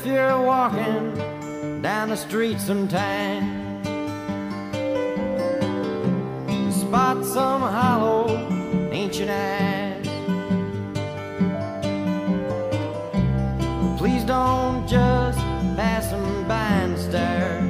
[0.00, 3.44] if you're walking down the street sometime,
[6.48, 8.28] and spot some hollow
[8.92, 10.06] ancient eyes,
[13.98, 15.38] please don't just
[15.76, 17.60] pass them by and stare,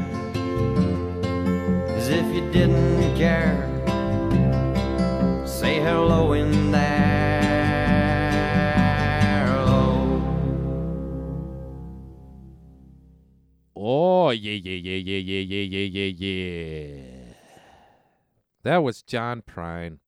[1.96, 3.66] as if you didn't care.
[5.46, 6.59] Say hello in
[14.30, 17.34] Oh, yeah, yeah, yeah, yeah, yeah, yeah, yeah, yeah, yeah.
[18.62, 19.98] That was John Prine.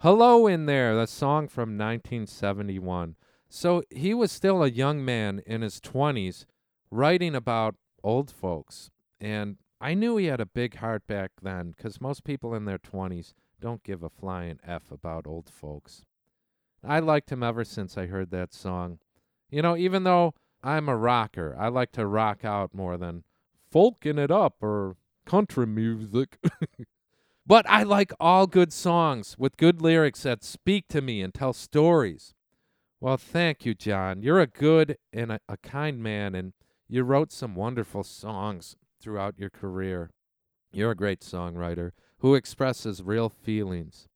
[0.00, 3.16] Hello in there, the song from 1971.
[3.48, 6.44] So he was still a young man in his 20s
[6.90, 8.90] writing about old folks.
[9.18, 12.76] And I knew he had a big heart back then because most people in their
[12.76, 16.04] 20s don't give a flying F about old folks.
[16.84, 18.98] I liked him ever since I heard that song.
[19.50, 23.24] You know, even though I'm a rocker, I like to rock out more than
[23.72, 24.96] folking it up or
[25.26, 26.38] country music.
[27.46, 31.54] but I like all good songs with good lyrics that speak to me and tell
[31.54, 32.34] stories.
[33.00, 34.22] Well, thank you, John.
[34.22, 36.52] You're a good and a, a kind man, and
[36.88, 40.10] you wrote some wonderful songs throughout your career.
[40.72, 44.06] You're a great songwriter who expresses real feelings.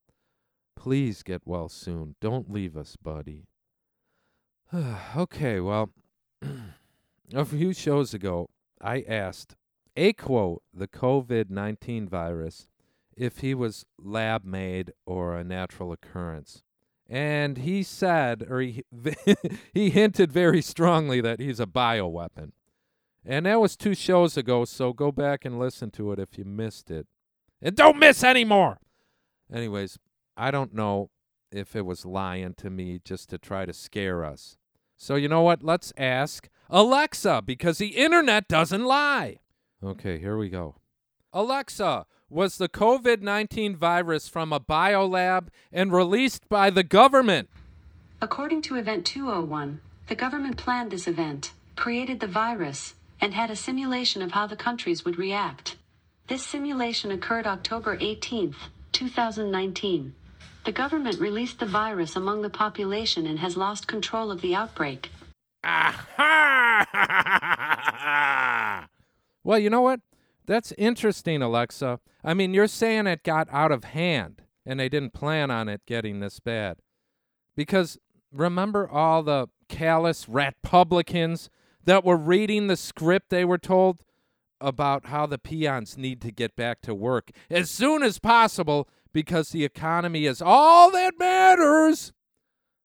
[0.77, 2.15] Please get well soon.
[2.21, 3.49] Don't leave us, buddy.
[5.17, 5.91] okay, well,
[7.35, 8.49] a few shows ago,
[8.81, 9.57] I asked
[9.97, 12.69] Aquo, the COVID 19 virus,
[13.17, 16.63] if he was lab made or a natural occurrence.
[17.09, 18.85] And he said, or he,
[19.73, 22.53] he hinted very strongly that he's a bioweapon.
[23.25, 26.45] And that was two shows ago, so go back and listen to it if you
[26.45, 27.07] missed it.
[27.63, 28.79] And don't miss anymore!
[29.53, 29.99] Anyways,
[30.37, 31.11] I don't know
[31.51, 34.59] if it was lying to me just to try to scare us.
[34.97, 35.63] So you know what?
[35.63, 39.39] Let's ask Alexa because the internet doesn't lie.
[39.83, 40.77] Okay, here we go.
[41.33, 47.49] Alexa, was the COVID 19 virus from a biolab and released by the government?
[48.21, 53.57] According to Event 201, the government planned this event, created the virus, and had a
[53.57, 55.77] simulation of how the countries would react.
[56.27, 58.57] This simulation occurred October 18th,
[58.93, 60.15] 2019.
[60.65, 65.11] The government released the virus among the population and has lost control of the outbreak.
[69.47, 70.01] Well, you know what?
[70.47, 72.01] That's interesting, Alexa.
[72.25, 75.83] I mean, you're saying it got out of hand and they didn't plan on it
[75.87, 76.79] getting this bad.
[77.55, 77.97] Because
[78.33, 81.49] remember all the callous rat Republicans
[81.85, 84.03] that were reading the script they were told
[84.61, 89.51] about how the peons need to get back to work as soon as possible because
[89.51, 92.13] the economy is all that matters.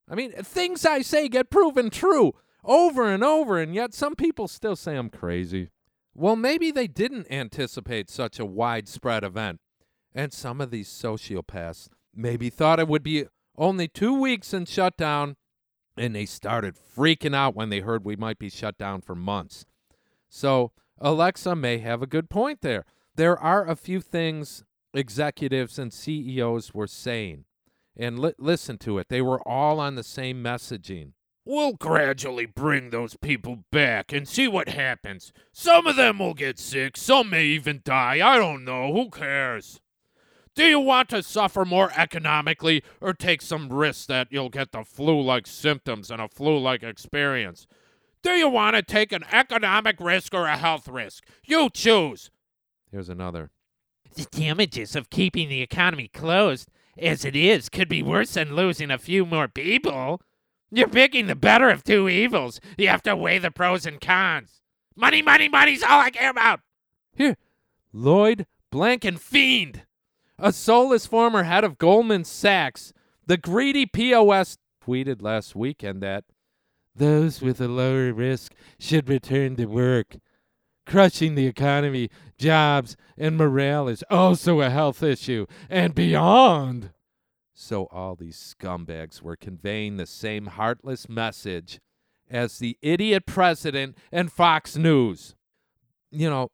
[0.08, 2.34] I mean, things I say get proven true
[2.64, 5.70] over and over, and yet some people still say I'm crazy.
[6.14, 9.60] Well, maybe they didn't anticipate such a widespread event.
[10.14, 13.26] And some of these sociopaths maybe thought it would be
[13.58, 15.38] only two weeks in shutdown,
[15.96, 19.66] and they started freaking out when they heard we might be shut down for months.
[20.30, 22.86] So, Alexa may have a good point there.
[23.16, 27.46] There are a few things executives and CEOs were saying.
[27.98, 29.10] And li- listen to it.
[29.10, 31.12] They were all on the same messaging.
[31.44, 35.34] We'll gradually bring those people back and see what happens.
[35.52, 38.20] Some of them will get sick, some may even die.
[38.24, 38.94] I don't know.
[38.94, 39.80] Who cares?
[40.54, 44.84] Do you want to suffer more economically or take some risks that you'll get the
[44.84, 47.66] flu like symptoms and a flu like experience?
[48.22, 51.24] Do you want to take an economic risk or a health risk?
[51.44, 52.30] You choose.
[52.92, 53.50] Here's another.
[54.14, 56.70] The damages of keeping the economy closed
[57.00, 60.22] as it is could be worse than losing a few more people.
[60.72, 62.62] You're picking the better of two evils.
[62.78, 64.62] You have to weigh the pros and cons.
[64.96, 66.62] Money, money, money's all I care about.
[67.14, 67.36] Here,
[67.92, 69.82] Lloyd Blankenfiend,
[70.40, 72.94] a soulless former head of Goldman Sachs,
[73.26, 76.24] the greedy POS, tweeted last weekend that
[76.96, 80.18] those with a lower risk should return to work.
[80.86, 86.92] Crushing the economy, jobs, and morale is also a health issue and beyond.
[87.54, 91.80] So all these scumbags were conveying the same heartless message
[92.30, 95.36] as the idiot president and Fox News.
[96.10, 96.50] You know,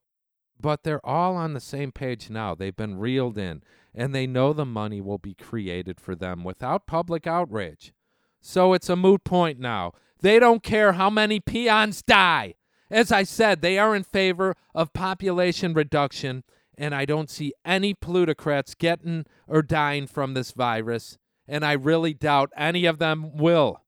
[0.60, 2.56] but they're all on the same page now.
[2.56, 6.88] They've been reeled in, and they know the money will be created for them without
[6.88, 7.94] public outrage.
[8.42, 9.94] So it's a moot point now.
[10.20, 12.56] They don't care how many peons die.
[12.90, 16.44] As I said, they are in favor of population reduction,
[16.78, 21.18] and I don't see any plutocrats getting or dying from this virus,
[21.48, 23.82] and I really doubt any of them will.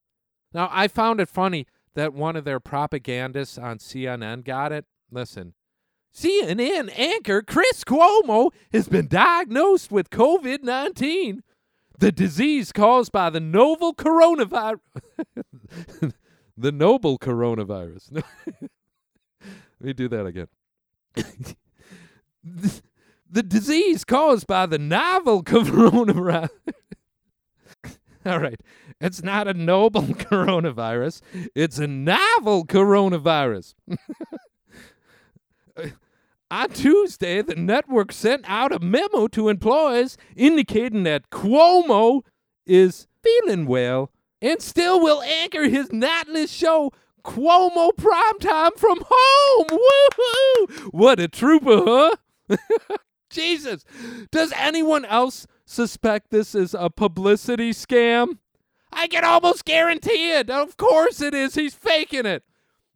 [0.54, 4.86] Now, I found it funny that one of their propagandists on CNN got it.
[5.12, 5.54] Listen.
[6.14, 11.44] CNN anchor Chris Cuomo has been diagnosed with COVID 19,
[12.00, 14.80] the disease caused by the novel coronavirus.
[16.58, 18.24] the noble coronavirus.
[19.42, 20.48] Let me do that again.
[22.44, 26.50] the, disease caused by the novel coronavirus.
[28.26, 28.60] All right.
[29.00, 31.22] It's not a noble coronavirus.
[31.56, 33.76] It's a novel coronavirus.
[36.52, 42.24] On Tuesday, the network sent out a memo to employees indicating that Cuomo
[42.66, 44.12] is feeling well
[44.42, 46.92] and still will anchor his nightly show
[47.24, 49.68] Cuomo Primetime from home.
[49.70, 50.92] Woohoo!
[50.92, 52.16] What a trooper, huh?
[53.30, 53.86] Jesus.
[54.32, 58.38] Does anyone else suspect this is a publicity scam?
[58.92, 60.50] I can almost guarantee it.
[60.50, 61.56] Of course it is.
[61.56, 62.44] He's faking it.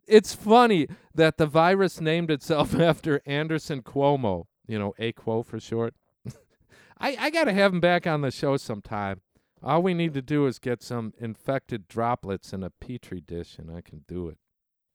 [0.08, 5.60] It's funny that the virus named itself after Anderson Cuomo, you know, A Quo for
[5.60, 5.94] short.
[6.98, 9.22] I, I got to have him back on the show sometime.
[9.62, 13.72] All we need to do is get some infected droplets in a petri dish, and
[13.72, 14.38] I can do it.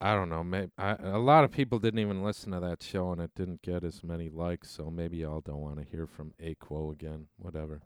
[0.01, 0.43] I don't know.
[0.43, 3.61] Maybe I, a lot of people didn't even listen to that show, and it didn't
[3.61, 4.71] get as many likes.
[4.71, 7.27] So maybe y'all don't want to hear from Aquo again.
[7.37, 7.81] Whatever.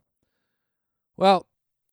[1.18, 1.47] Well,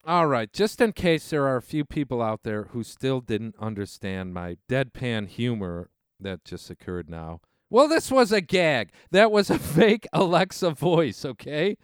[0.07, 0.53] all right.
[0.53, 4.57] Just in case there are a few people out there who still didn't understand my
[4.68, 7.41] deadpan humor that just occurred now.
[7.71, 8.91] Well, this was a gag.
[9.11, 11.25] That was a fake Alexa voice.
[11.25, 11.77] Okay.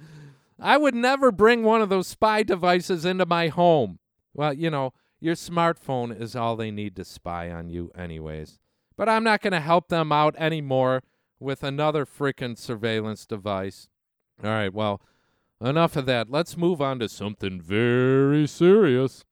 [0.59, 3.99] I would never bring one of those spy devices into my home.
[4.35, 8.59] Well, you know, your smartphone is all they need to spy on you, anyways.
[8.97, 11.03] But I'm not going to help them out anymore
[11.39, 13.89] with another frickin' surveillance device.
[14.43, 15.01] All right, well,
[15.61, 16.31] enough of that.
[16.31, 19.25] Let's move on to something very serious.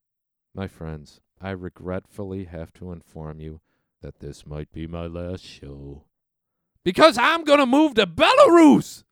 [0.55, 3.61] My friends, I regretfully have to inform you
[4.03, 6.05] that this might be my last show.
[6.85, 9.05] Because I'm going to move to Belarus!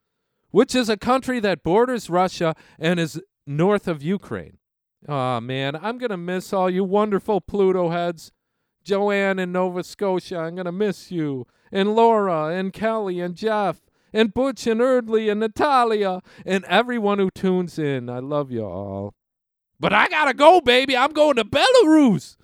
[0.53, 4.59] which is a country that borders Russia and is north of Ukraine.
[5.09, 8.31] Oh, man, I'm going to miss all you wonderful Pluto heads.
[8.85, 11.47] Joanne in Nova Scotia, I'm going to miss you.
[11.71, 13.81] And Laura, and Kelly, and Jeff,
[14.13, 18.09] and Butch, and Erdley, and Natalia, and everyone who tunes in.
[18.09, 19.15] I love you all.
[19.81, 20.97] But I got to go, baby.
[20.97, 22.37] I'm going to Belarus.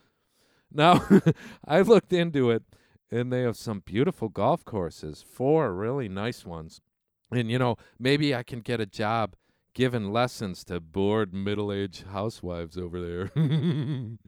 [0.72, 1.06] Now,
[1.66, 2.62] I looked into it,
[3.10, 6.80] and they have some beautiful golf courses, four really nice ones.
[7.30, 9.36] And, you know, maybe I can get a job
[9.78, 13.30] giving lessons to bored middle aged housewives over there.
[13.36, 14.18] you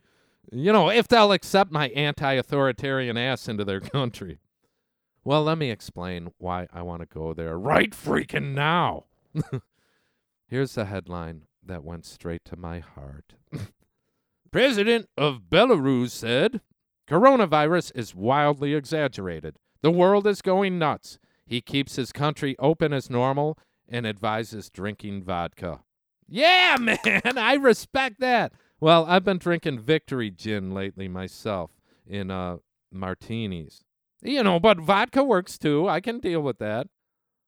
[0.52, 4.38] know, if they'll accept my anti authoritarian ass into their country.
[5.24, 9.06] Well, let me explain why I want to go there right freaking now.
[10.46, 13.34] Here's the headline that went straight to my heart.
[14.52, 16.60] President of Belarus said,
[17.08, 19.56] Coronavirus is wildly exaggerated.
[19.82, 21.18] The world is going nuts.
[21.44, 23.58] He keeps his country open as normal
[23.90, 25.80] and advises drinking vodka.
[26.28, 28.52] Yeah, man, I respect that.
[28.80, 31.72] Well, I've been drinking Victory Gin lately myself
[32.06, 32.58] in uh,
[32.92, 33.84] martinis.
[34.22, 35.88] You know, but vodka works too.
[35.88, 36.86] I can deal with that.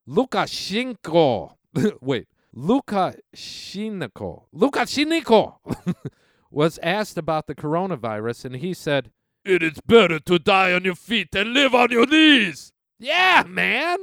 [0.08, 1.54] Lukashenko.
[2.00, 4.44] Wait, Lukashenko.
[4.54, 5.56] Lukashenko
[6.50, 9.10] was asked about the coronavirus, and he said,
[9.44, 12.72] It is better to die on your feet than live on your knees.
[12.98, 13.98] Yeah, man.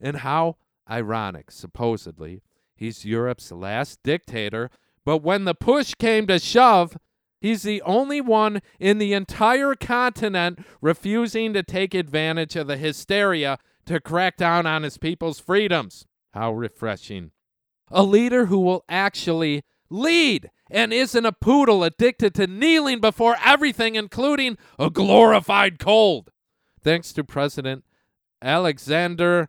[0.00, 0.56] And how
[0.90, 2.42] ironic, supposedly,
[2.74, 4.70] he's Europe's last dictator,
[5.04, 6.96] but when the push came to shove,
[7.40, 13.58] he's the only one in the entire continent refusing to take advantage of the hysteria
[13.86, 16.06] to crack down on his people's freedoms.
[16.34, 17.30] How refreshing.
[17.90, 23.94] A leader who will actually lead and isn't a poodle addicted to kneeling before everything,
[23.94, 26.30] including a glorified cold.
[26.82, 27.84] Thanks to President
[28.42, 29.48] Alexander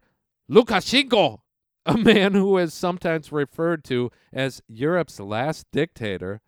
[0.50, 1.40] Lukashenko,
[1.86, 6.42] a man who is sometimes referred to as Europe's last dictator,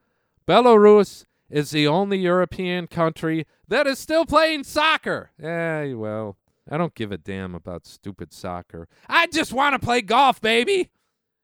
[0.47, 5.32] Belarus is the only European country that is still playing soccer.
[5.41, 6.38] Eh, well,
[6.70, 8.88] I don't give a damn about stupid soccer.
[9.08, 10.89] I just want to play golf, baby.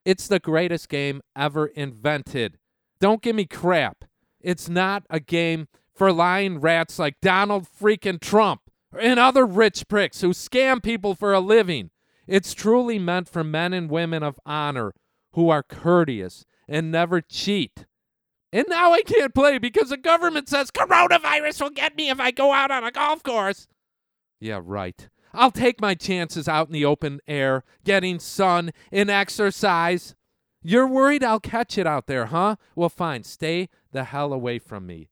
[0.05, 2.57] It's the greatest game ever invented.
[2.99, 4.05] Don't give me crap.
[4.39, 8.61] It's not a game for lying rats like Donald freaking Trump
[8.97, 11.91] and other rich pricks who scam people for a living.
[12.27, 14.93] It's truly meant for men and women of honor
[15.33, 17.85] who are courteous and never cheat.
[18.51, 22.31] And now I can't play because the government says coronavirus will get me if I
[22.31, 23.67] go out on a golf course.
[24.39, 25.09] Yeah, right.
[25.33, 30.15] I'll take my chances out in the open air, getting sun and exercise.
[30.63, 32.55] You're worried I'll catch it out there, huh?
[32.75, 33.23] Well, fine.
[33.23, 35.09] Stay the hell away from me.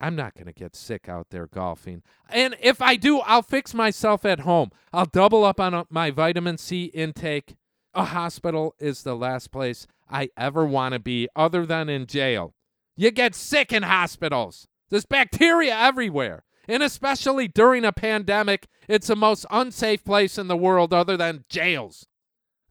[0.00, 2.02] I'm not going to get sick out there golfing.
[2.28, 4.70] And if I do, I'll fix myself at home.
[4.92, 7.56] I'll double up on uh, my vitamin C intake.
[7.94, 12.54] A hospital is the last place I ever want to be, other than in jail.
[12.96, 14.68] You get sick in hospitals.
[14.90, 16.44] There's bacteria everywhere.
[16.68, 21.44] And especially during a pandemic, it's the most unsafe place in the world other than
[21.48, 22.06] jails.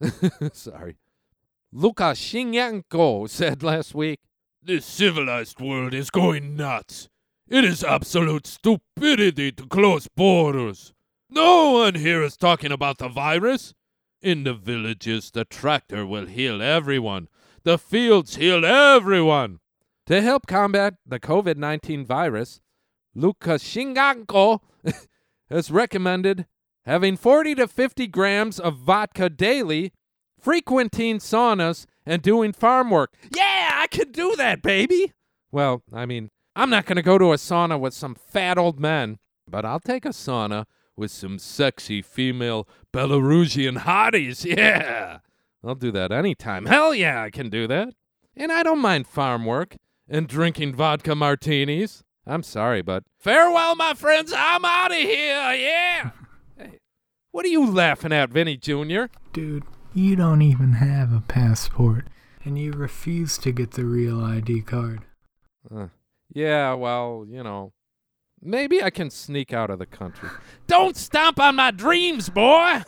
[0.52, 0.96] Sorry.
[1.74, 4.20] Lukashenko said last week
[4.62, 7.08] This civilized world is going nuts.
[7.50, 10.92] It is absolute stupidity to close borders.
[11.30, 13.72] No one here is talking about the virus.
[14.20, 17.28] In the villages, the tractor will heal everyone.
[17.64, 19.60] The fields heal everyone.
[20.06, 22.60] to help combat the COVID 19 virus,
[23.16, 24.60] Lukashenko
[25.50, 26.46] has recommended
[26.84, 29.92] having 40 to 50 grams of vodka daily,
[30.40, 33.14] frequenting saunas, and doing farm work.
[33.34, 35.12] Yeah, I can do that, baby.
[35.52, 38.80] Well, I mean, I'm not going to go to a sauna with some fat old
[38.80, 44.44] men, but I'll take a sauna with some sexy female Belarusian hotties.
[44.58, 45.18] Yeah,
[45.62, 46.66] I'll do that anytime.
[46.66, 47.94] Hell yeah, I can do that.
[48.34, 49.76] And I don't mind farm work
[50.08, 52.02] and drinking vodka martinis.
[52.26, 54.32] I'm sorry, but farewell, my friends.
[54.36, 55.52] I'm out of here.
[55.52, 56.10] Yeah.
[56.58, 56.80] hey,
[57.30, 59.04] what are you laughing at, Vinny Jr.?
[59.32, 59.62] Dude,
[59.94, 62.08] you don't even have a passport,
[62.44, 65.02] and you refuse to get the real ID card.
[65.72, 65.86] Uh,
[66.32, 67.72] yeah, well, you know,
[68.40, 70.30] maybe I can sneak out of the country.
[70.66, 72.82] Don't stomp on my dreams, boy.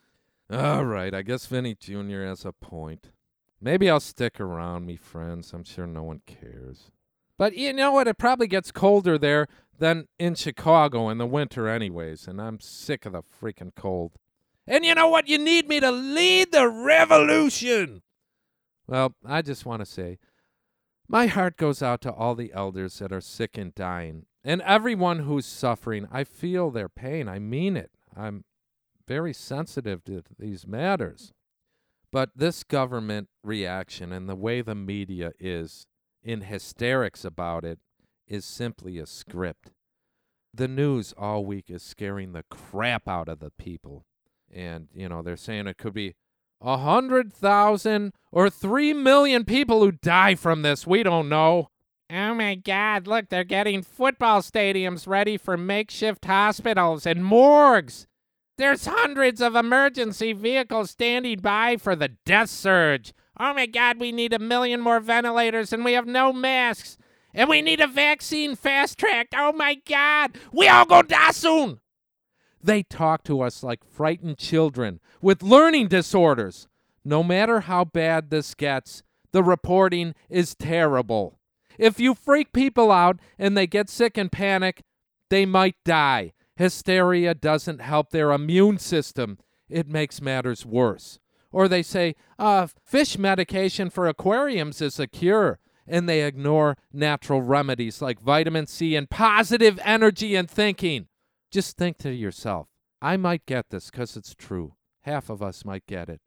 [0.50, 2.22] All right, I guess Vinny Jr.
[2.22, 3.10] has a point.
[3.60, 5.52] Maybe I'll stick around, me friends.
[5.52, 6.90] I'm sure no one cares.
[7.38, 8.06] But you know what?
[8.06, 13.06] It probably gets colder there than in Chicago in the winter, anyways, and I'm sick
[13.06, 14.12] of the freaking cold.
[14.66, 15.28] And you know what?
[15.28, 18.02] You need me to lead the revolution.
[18.86, 20.18] Well, I just want to say
[21.08, 25.20] my heart goes out to all the elders that are sick and dying, and everyone
[25.20, 26.08] who's suffering.
[26.10, 27.28] I feel their pain.
[27.28, 27.90] I mean it.
[28.16, 28.44] I'm
[29.06, 31.32] very sensitive to these matters.
[32.12, 35.86] But this government reaction and the way the media is
[36.22, 37.80] in hysterics about it
[38.28, 39.72] is simply a script.
[40.52, 44.06] The news all week is scaring the crap out of the people.
[44.52, 46.14] And, you know, they're saying it could be
[46.64, 50.86] a hundred thousand or three million people who die from this.
[50.86, 51.68] We don't know.
[52.10, 58.06] Oh my god, look, they're getting football stadiums ready for makeshift hospitals and morgues.
[58.56, 63.12] There's hundreds of emergency vehicles standing by for the death surge.
[63.38, 66.96] Oh my god, we need a million more ventilators and we have no masks.
[67.36, 69.34] And we need a vaccine fast tracked.
[69.36, 71.80] Oh my god, we all go die soon.
[72.64, 76.66] They talk to us like frightened children with learning disorders.
[77.04, 79.02] No matter how bad this gets,
[79.32, 81.38] the reporting is terrible.
[81.78, 84.82] If you freak people out and they get sick and panic,
[85.28, 86.32] they might die.
[86.56, 89.36] Hysteria doesn't help their immune system,
[89.68, 91.18] it makes matters worse.
[91.52, 97.42] Or they say, uh, fish medication for aquariums is a cure, and they ignore natural
[97.42, 101.08] remedies like vitamin C and positive energy and thinking.
[101.54, 102.66] Just think to yourself,
[103.00, 104.74] I might get this because it's true.
[105.02, 106.20] Half of us might get it.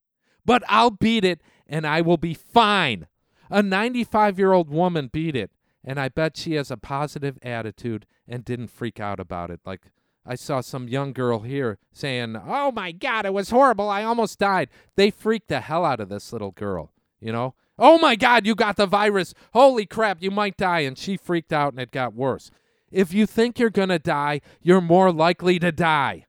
[0.45, 3.07] But I'll beat it and I will be fine.
[3.49, 5.51] A 95 year old woman beat it,
[5.83, 9.59] and I bet she has a positive attitude and didn't freak out about it.
[9.65, 9.91] Like
[10.25, 13.89] I saw some young girl here saying, Oh my God, it was horrible.
[13.89, 14.69] I almost died.
[14.95, 17.53] They freaked the hell out of this little girl, you know?
[17.77, 19.33] Oh my God, you got the virus.
[19.51, 20.79] Holy crap, you might die.
[20.79, 22.49] And she freaked out and it got worse.
[22.91, 26.25] If you think you're going to die, you're more likely to die.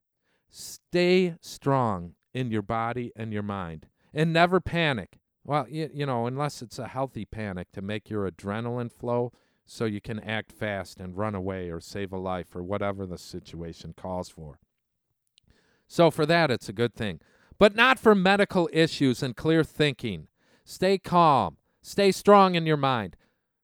[0.50, 5.18] Stay strong in your body and your mind and never panic.
[5.44, 9.32] Well, you, you know, unless it's a healthy panic to make your adrenaline flow
[9.64, 13.18] so you can act fast and run away or save a life or whatever the
[13.18, 14.58] situation calls for.
[15.86, 17.20] So, for that, it's a good thing.
[17.58, 20.28] But not for medical issues and clear thinking.
[20.64, 23.16] Stay calm, stay strong in your mind.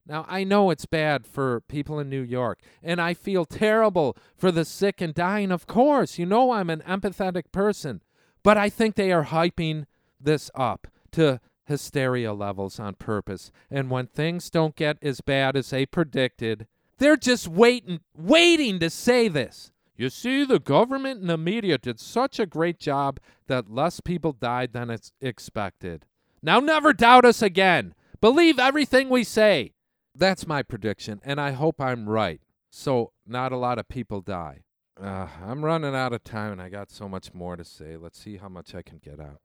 [0.06, 4.52] Now, I know it's bad for people in New York, and I feel terrible for
[4.52, 6.18] the sick and dying, of course.
[6.18, 8.02] You know, I'm an empathetic person.
[8.42, 9.86] But I think they are hyping
[10.20, 13.50] this up to hysteria levels on purpose.
[13.70, 16.66] And when things don't get as bad as they predicted,
[16.98, 19.72] they're just waiting, waiting to say this.
[19.96, 24.32] You see, the government and the media did such a great job that less people
[24.32, 26.04] died than it's expected.
[26.42, 27.94] Now, never doubt us again.
[28.20, 29.73] Believe everything we say.
[30.14, 32.40] That's my prediction, and I hope I'm right.
[32.70, 34.62] So, not a lot of people die.
[35.00, 37.96] Uh, I'm running out of time, and I got so much more to say.
[37.96, 39.40] Let's see how much I can get out.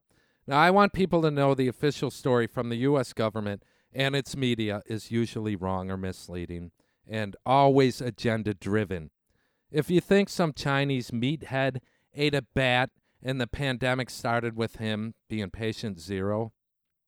[0.46, 3.12] Now, I want people to know the official story from the U.S.
[3.12, 3.62] government
[3.92, 6.70] and its media is usually wrong or misleading
[7.08, 9.10] and always agenda driven.
[9.70, 11.80] If you think some Chinese meathead
[12.14, 12.90] ate a bat
[13.22, 16.52] and the pandemic started with him being patient zero,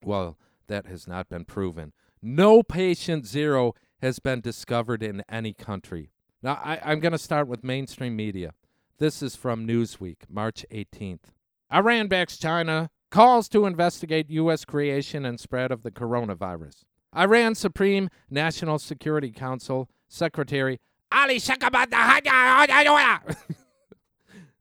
[0.04, 0.38] well,
[0.68, 1.92] that has not been proven.
[2.22, 6.10] No patient zero has been discovered in any country.
[6.42, 8.52] Now, I, I'm going to start with mainstream media.
[8.98, 11.32] This is from Newsweek, March 18th.
[11.72, 14.64] Iran backs China, calls to investigate U.S.
[14.64, 16.82] creation and spread of the coronavirus.
[17.16, 21.90] Iran Supreme National Security Council Secretary Ali Shakabata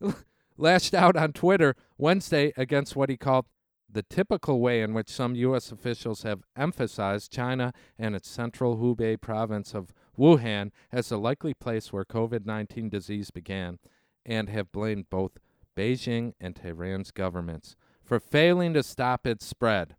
[0.58, 3.46] lashed out on Twitter Wednesday against what he called
[3.94, 5.72] the typical way in which some U.S.
[5.72, 11.92] officials have emphasized China and its central Hubei province of Wuhan as the likely place
[11.92, 13.80] where COVID 19 disease began,
[14.26, 15.38] and have blamed both
[15.76, 19.96] Beijing and Tehran's governments for failing to stop its spread.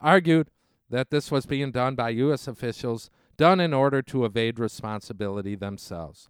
[0.00, 0.50] Argued
[0.90, 2.48] that this was being done by U.S.
[2.48, 6.28] officials, done in order to evade responsibility themselves.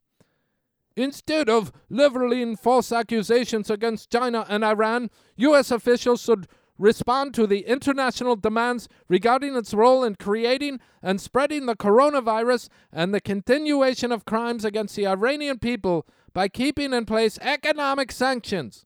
[0.97, 5.71] Instead of leveling false accusations against China and Iran, U.S.
[5.71, 6.47] officials should
[6.79, 13.15] respond to the international demands regarding its role in creating and spreading the coronavirus and
[13.15, 18.85] the continuation of crimes against the Iranian people by keeping in place economic sanctions,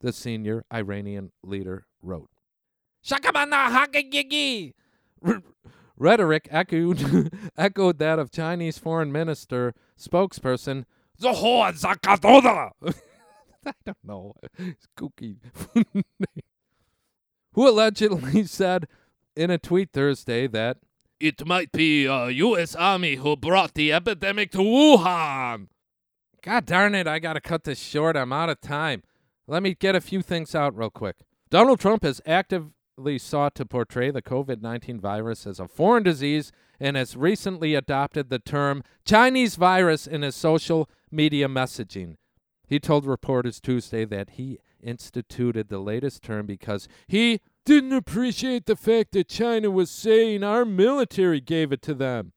[0.00, 2.30] the senior Iranian leader wrote.
[5.96, 10.84] Rhetoric echoed, echoed that of Chinese Foreign Minister spokesperson
[13.66, 14.34] I don't know.
[14.58, 15.36] It's kooky.
[17.52, 18.86] Who allegedly said
[19.36, 20.78] in a tweet Thursday that
[21.18, 22.74] it might be uh, a U.S.
[22.74, 25.68] Army who brought the epidemic to Wuhan.
[26.42, 28.16] God darn it, I got to cut this short.
[28.16, 29.02] I'm out of time.
[29.46, 31.16] Let me get a few things out real quick.
[31.50, 32.70] Donald Trump has actively
[33.18, 38.30] sought to portray the COVID 19 virus as a foreign disease and has recently adopted
[38.30, 42.16] the term Chinese virus in his social media messaging.
[42.66, 48.76] He told reporters Tuesday that he instituted the latest term because he didn't appreciate the
[48.76, 52.32] fact that China was saying our military gave it to them.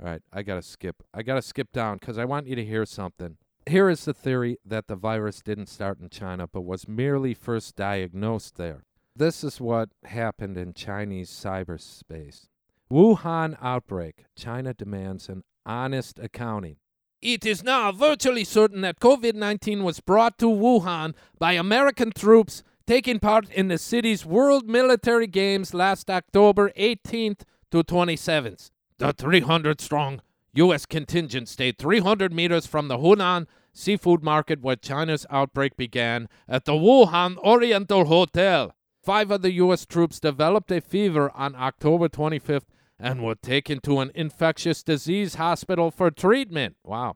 [0.00, 1.02] All right, I got to skip.
[1.14, 3.36] I got to skip down because I want you to hear something.
[3.68, 7.76] Here is the theory that the virus didn't start in China but was merely first
[7.76, 8.84] diagnosed there.
[9.18, 12.48] This is what happened in Chinese cyberspace.
[12.92, 14.26] Wuhan outbreak.
[14.36, 16.76] China demands an honest accounting.
[17.22, 22.62] It is now virtually certain that COVID 19 was brought to Wuhan by American troops
[22.86, 27.40] taking part in the city's World Military Games last October 18th
[27.70, 28.70] to 27th.
[28.98, 30.20] The 300 strong
[30.52, 30.84] U.S.
[30.84, 36.72] contingent stayed 300 meters from the Huanan seafood market where China's outbreak began at the
[36.72, 38.75] Wuhan Oriental Hotel.
[39.06, 39.86] Five of the U.S.
[39.86, 42.64] troops developed a fever on October 25th
[42.98, 46.74] and were taken to an infectious disease hospital for treatment.
[46.82, 47.14] Wow.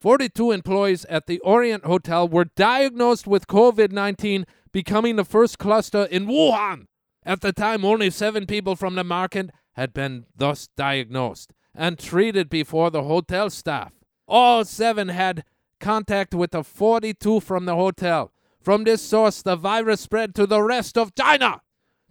[0.00, 6.04] 42 employees at the Orient Hotel were diagnosed with COVID 19, becoming the first cluster
[6.04, 6.86] in Wuhan.
[7.24, 12.48] At the time, only seven people from the market had been thus diagnosed and treated
[12.48, 13.90] before the hotel staff.
[14.28, 15.42] All seven had
[15.80, 18.30] contact with the 42 from the hotel.
[18.64, 21.60] From this source, the virus spread to the rest of China.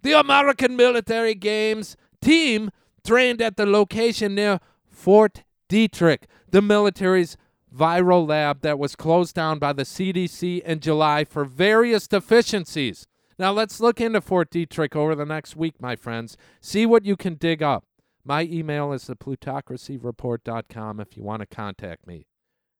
[0.02, 2.70] The American military games team
[3.04, 7.36] trained at the location near Fort Detrick, the military's
[7.76, 13.08] viral lab that was closed down by the CDC in July for various deficiencies.
[13.36, 16.36] Now let's look into Fort Detrick over the next week, my friends.
[16.60, 17.84] See what you can dig up.
[18.24, 22.28] My email is theplutocracyreport.com if you want to contact me.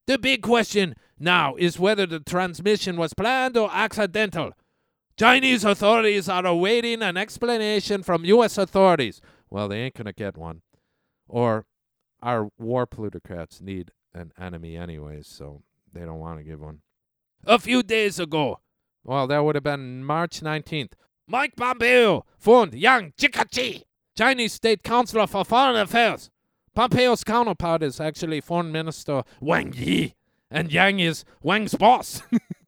[0.06, 4.52] The big question now is whether the transmission was planned or accidental.
[5.16, 8.58] Chinese authorities are awaiting an explanation from U.S.
[8.58, 9.20] authorities.
[9.48, 10.62] Well, they ain't going to get one.
[11.28, 11.66] Or
[12.22, 16.80] our war plutocrats need an enemy, anyways, so they don't want to give one.
[17.46, 18.60] A few days ago,
[19.04, 20.92] well, that would have been March 19th,
[21.26, 23.82] Mike Pompeo phoned Yang Jiechi,
[24.16, 26.30] Chinese State Counselor for Foreign Affairs.
[26.74, 30.14] Pompeo's counterpart is actually Foreign Minister Wang Yi,
[30.50, 32.22] and Yang is Wang's boss.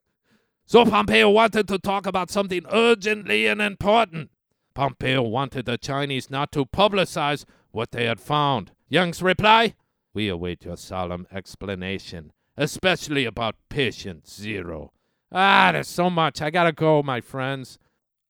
[0.65, 4.31] so Pompeo wanted to talk about something urgently and important.
[4.75, 8.71] Pompeo wanted the Chinese not to publicize what they had found.
[8.89, 9.75] Yang's reply?
[10.15, 14.93] We await your solemn explanation, especially about patient zero.
[15.33, 16.41] Ah, there's so much.
[16.41, 17.77] I gotta go, my friends.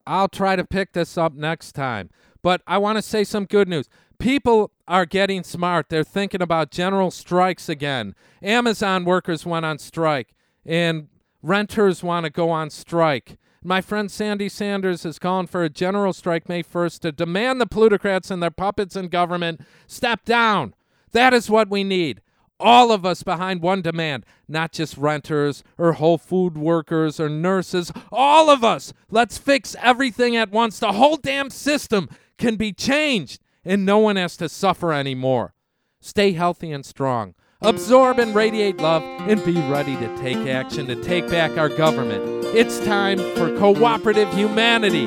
[0.07, 2.11] I'll try to pick this up next time.
[2.43, 3.89] But I want to say some good news.
[4.19, 5.89] People are getting smart.
[5.89, 8.15] They're thinking about general strikes again.
[8.43, 10.35] Amazon workers went on strike,
[10.65, 11.09] and
[11.43, 13.37] renters want to go on strike.
[13.63, 17.67] My friend Sandy Sanders is calling for a general strike May 1st to demand the
[17.67, 20.73] plutocrats and their puppets in government step down.
[21.11, 22.23] That is what we need.
[22.59, 27.93] All of us behind one demand, not just renters or Whole Food workers or nurses.
[28.11, 28.93] All of us.
[29.11, 30.79] Let's fix everything at once.
[30.79, 35.53] The whole damn system can be changed and no one has to suffer anymore.
[36.01, 37.35] Stay healthy and strong.
[37.63, 42.23] Absorb and radiate love and be ready to take action to take back our government.
[42.55, 45.07] It's time for cooperative humanity.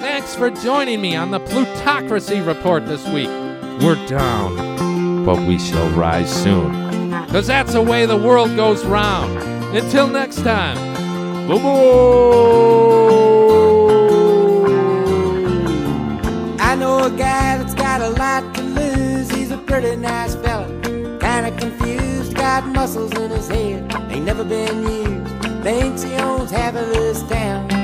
[0.00, 3.28] Thanks for joining me on the Plutocracy Report this week.
[3.82, 4.89] We're down,
[5.24, 6.70] but we shall rise soon.
[7.26, 9.36] Because that's the way the world goes round.
[9.76, 10.76] Until next time.
[11.46, 13.00] Boo-boo!
[16.60, 19.30] I know a guy that's got a lot to lose.
[19.30, 20.66] He's a pretty nice fella,
[21.20, 22.34] kinda confused.
[22.34, 25.62] Got muscles in his head, ain't never been used.
[25.62, 27.79] Thinks he owns half of this town.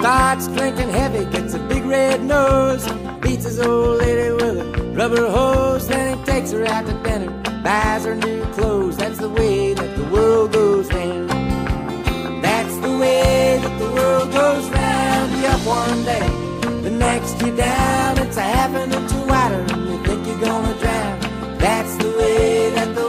[0.00, 2.90] Starts drinking heavy, gets a big red nose.
[3.20, 5.86] Beats his old lady with a rubber hose.
[5.88, 7.30] Then he takes her out to dinner,
[7.62, 8.96] buys her new clothes.
[8.96, 11.28] That's the way that the world goes round.
[12.42, 15.32] That's the way that the world goes round.
[15.32, 16.28] You up one day,
[16.80, 18.18] the next you're down.
[18.20, 21.20] It's a half an inch and you think you're gonna drown.
[21.58, 22.99] That's the way that the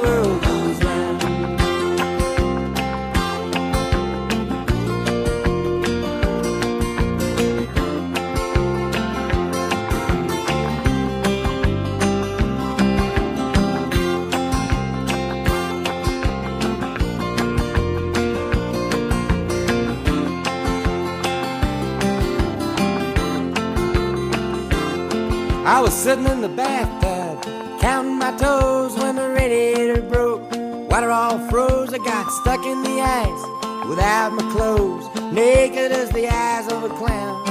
[26.02, 30.42] sitting in the bathtub, counting my toes when the radiator broke.
[30.90, 36.28] Water all froze, I got stuck in the ice without my clothes, naked as the
[36.28, 37.44] eyes of a clown.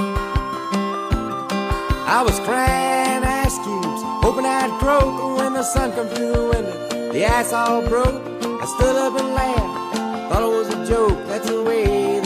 [2.09, 7.13] I was crying ice cubes, hoping I'd croak when the sun come through the window.
[7.13, 11.19] The ice all broke, I stood up and laughed, thought it was a joke.
[11.29, 12.20] That's the way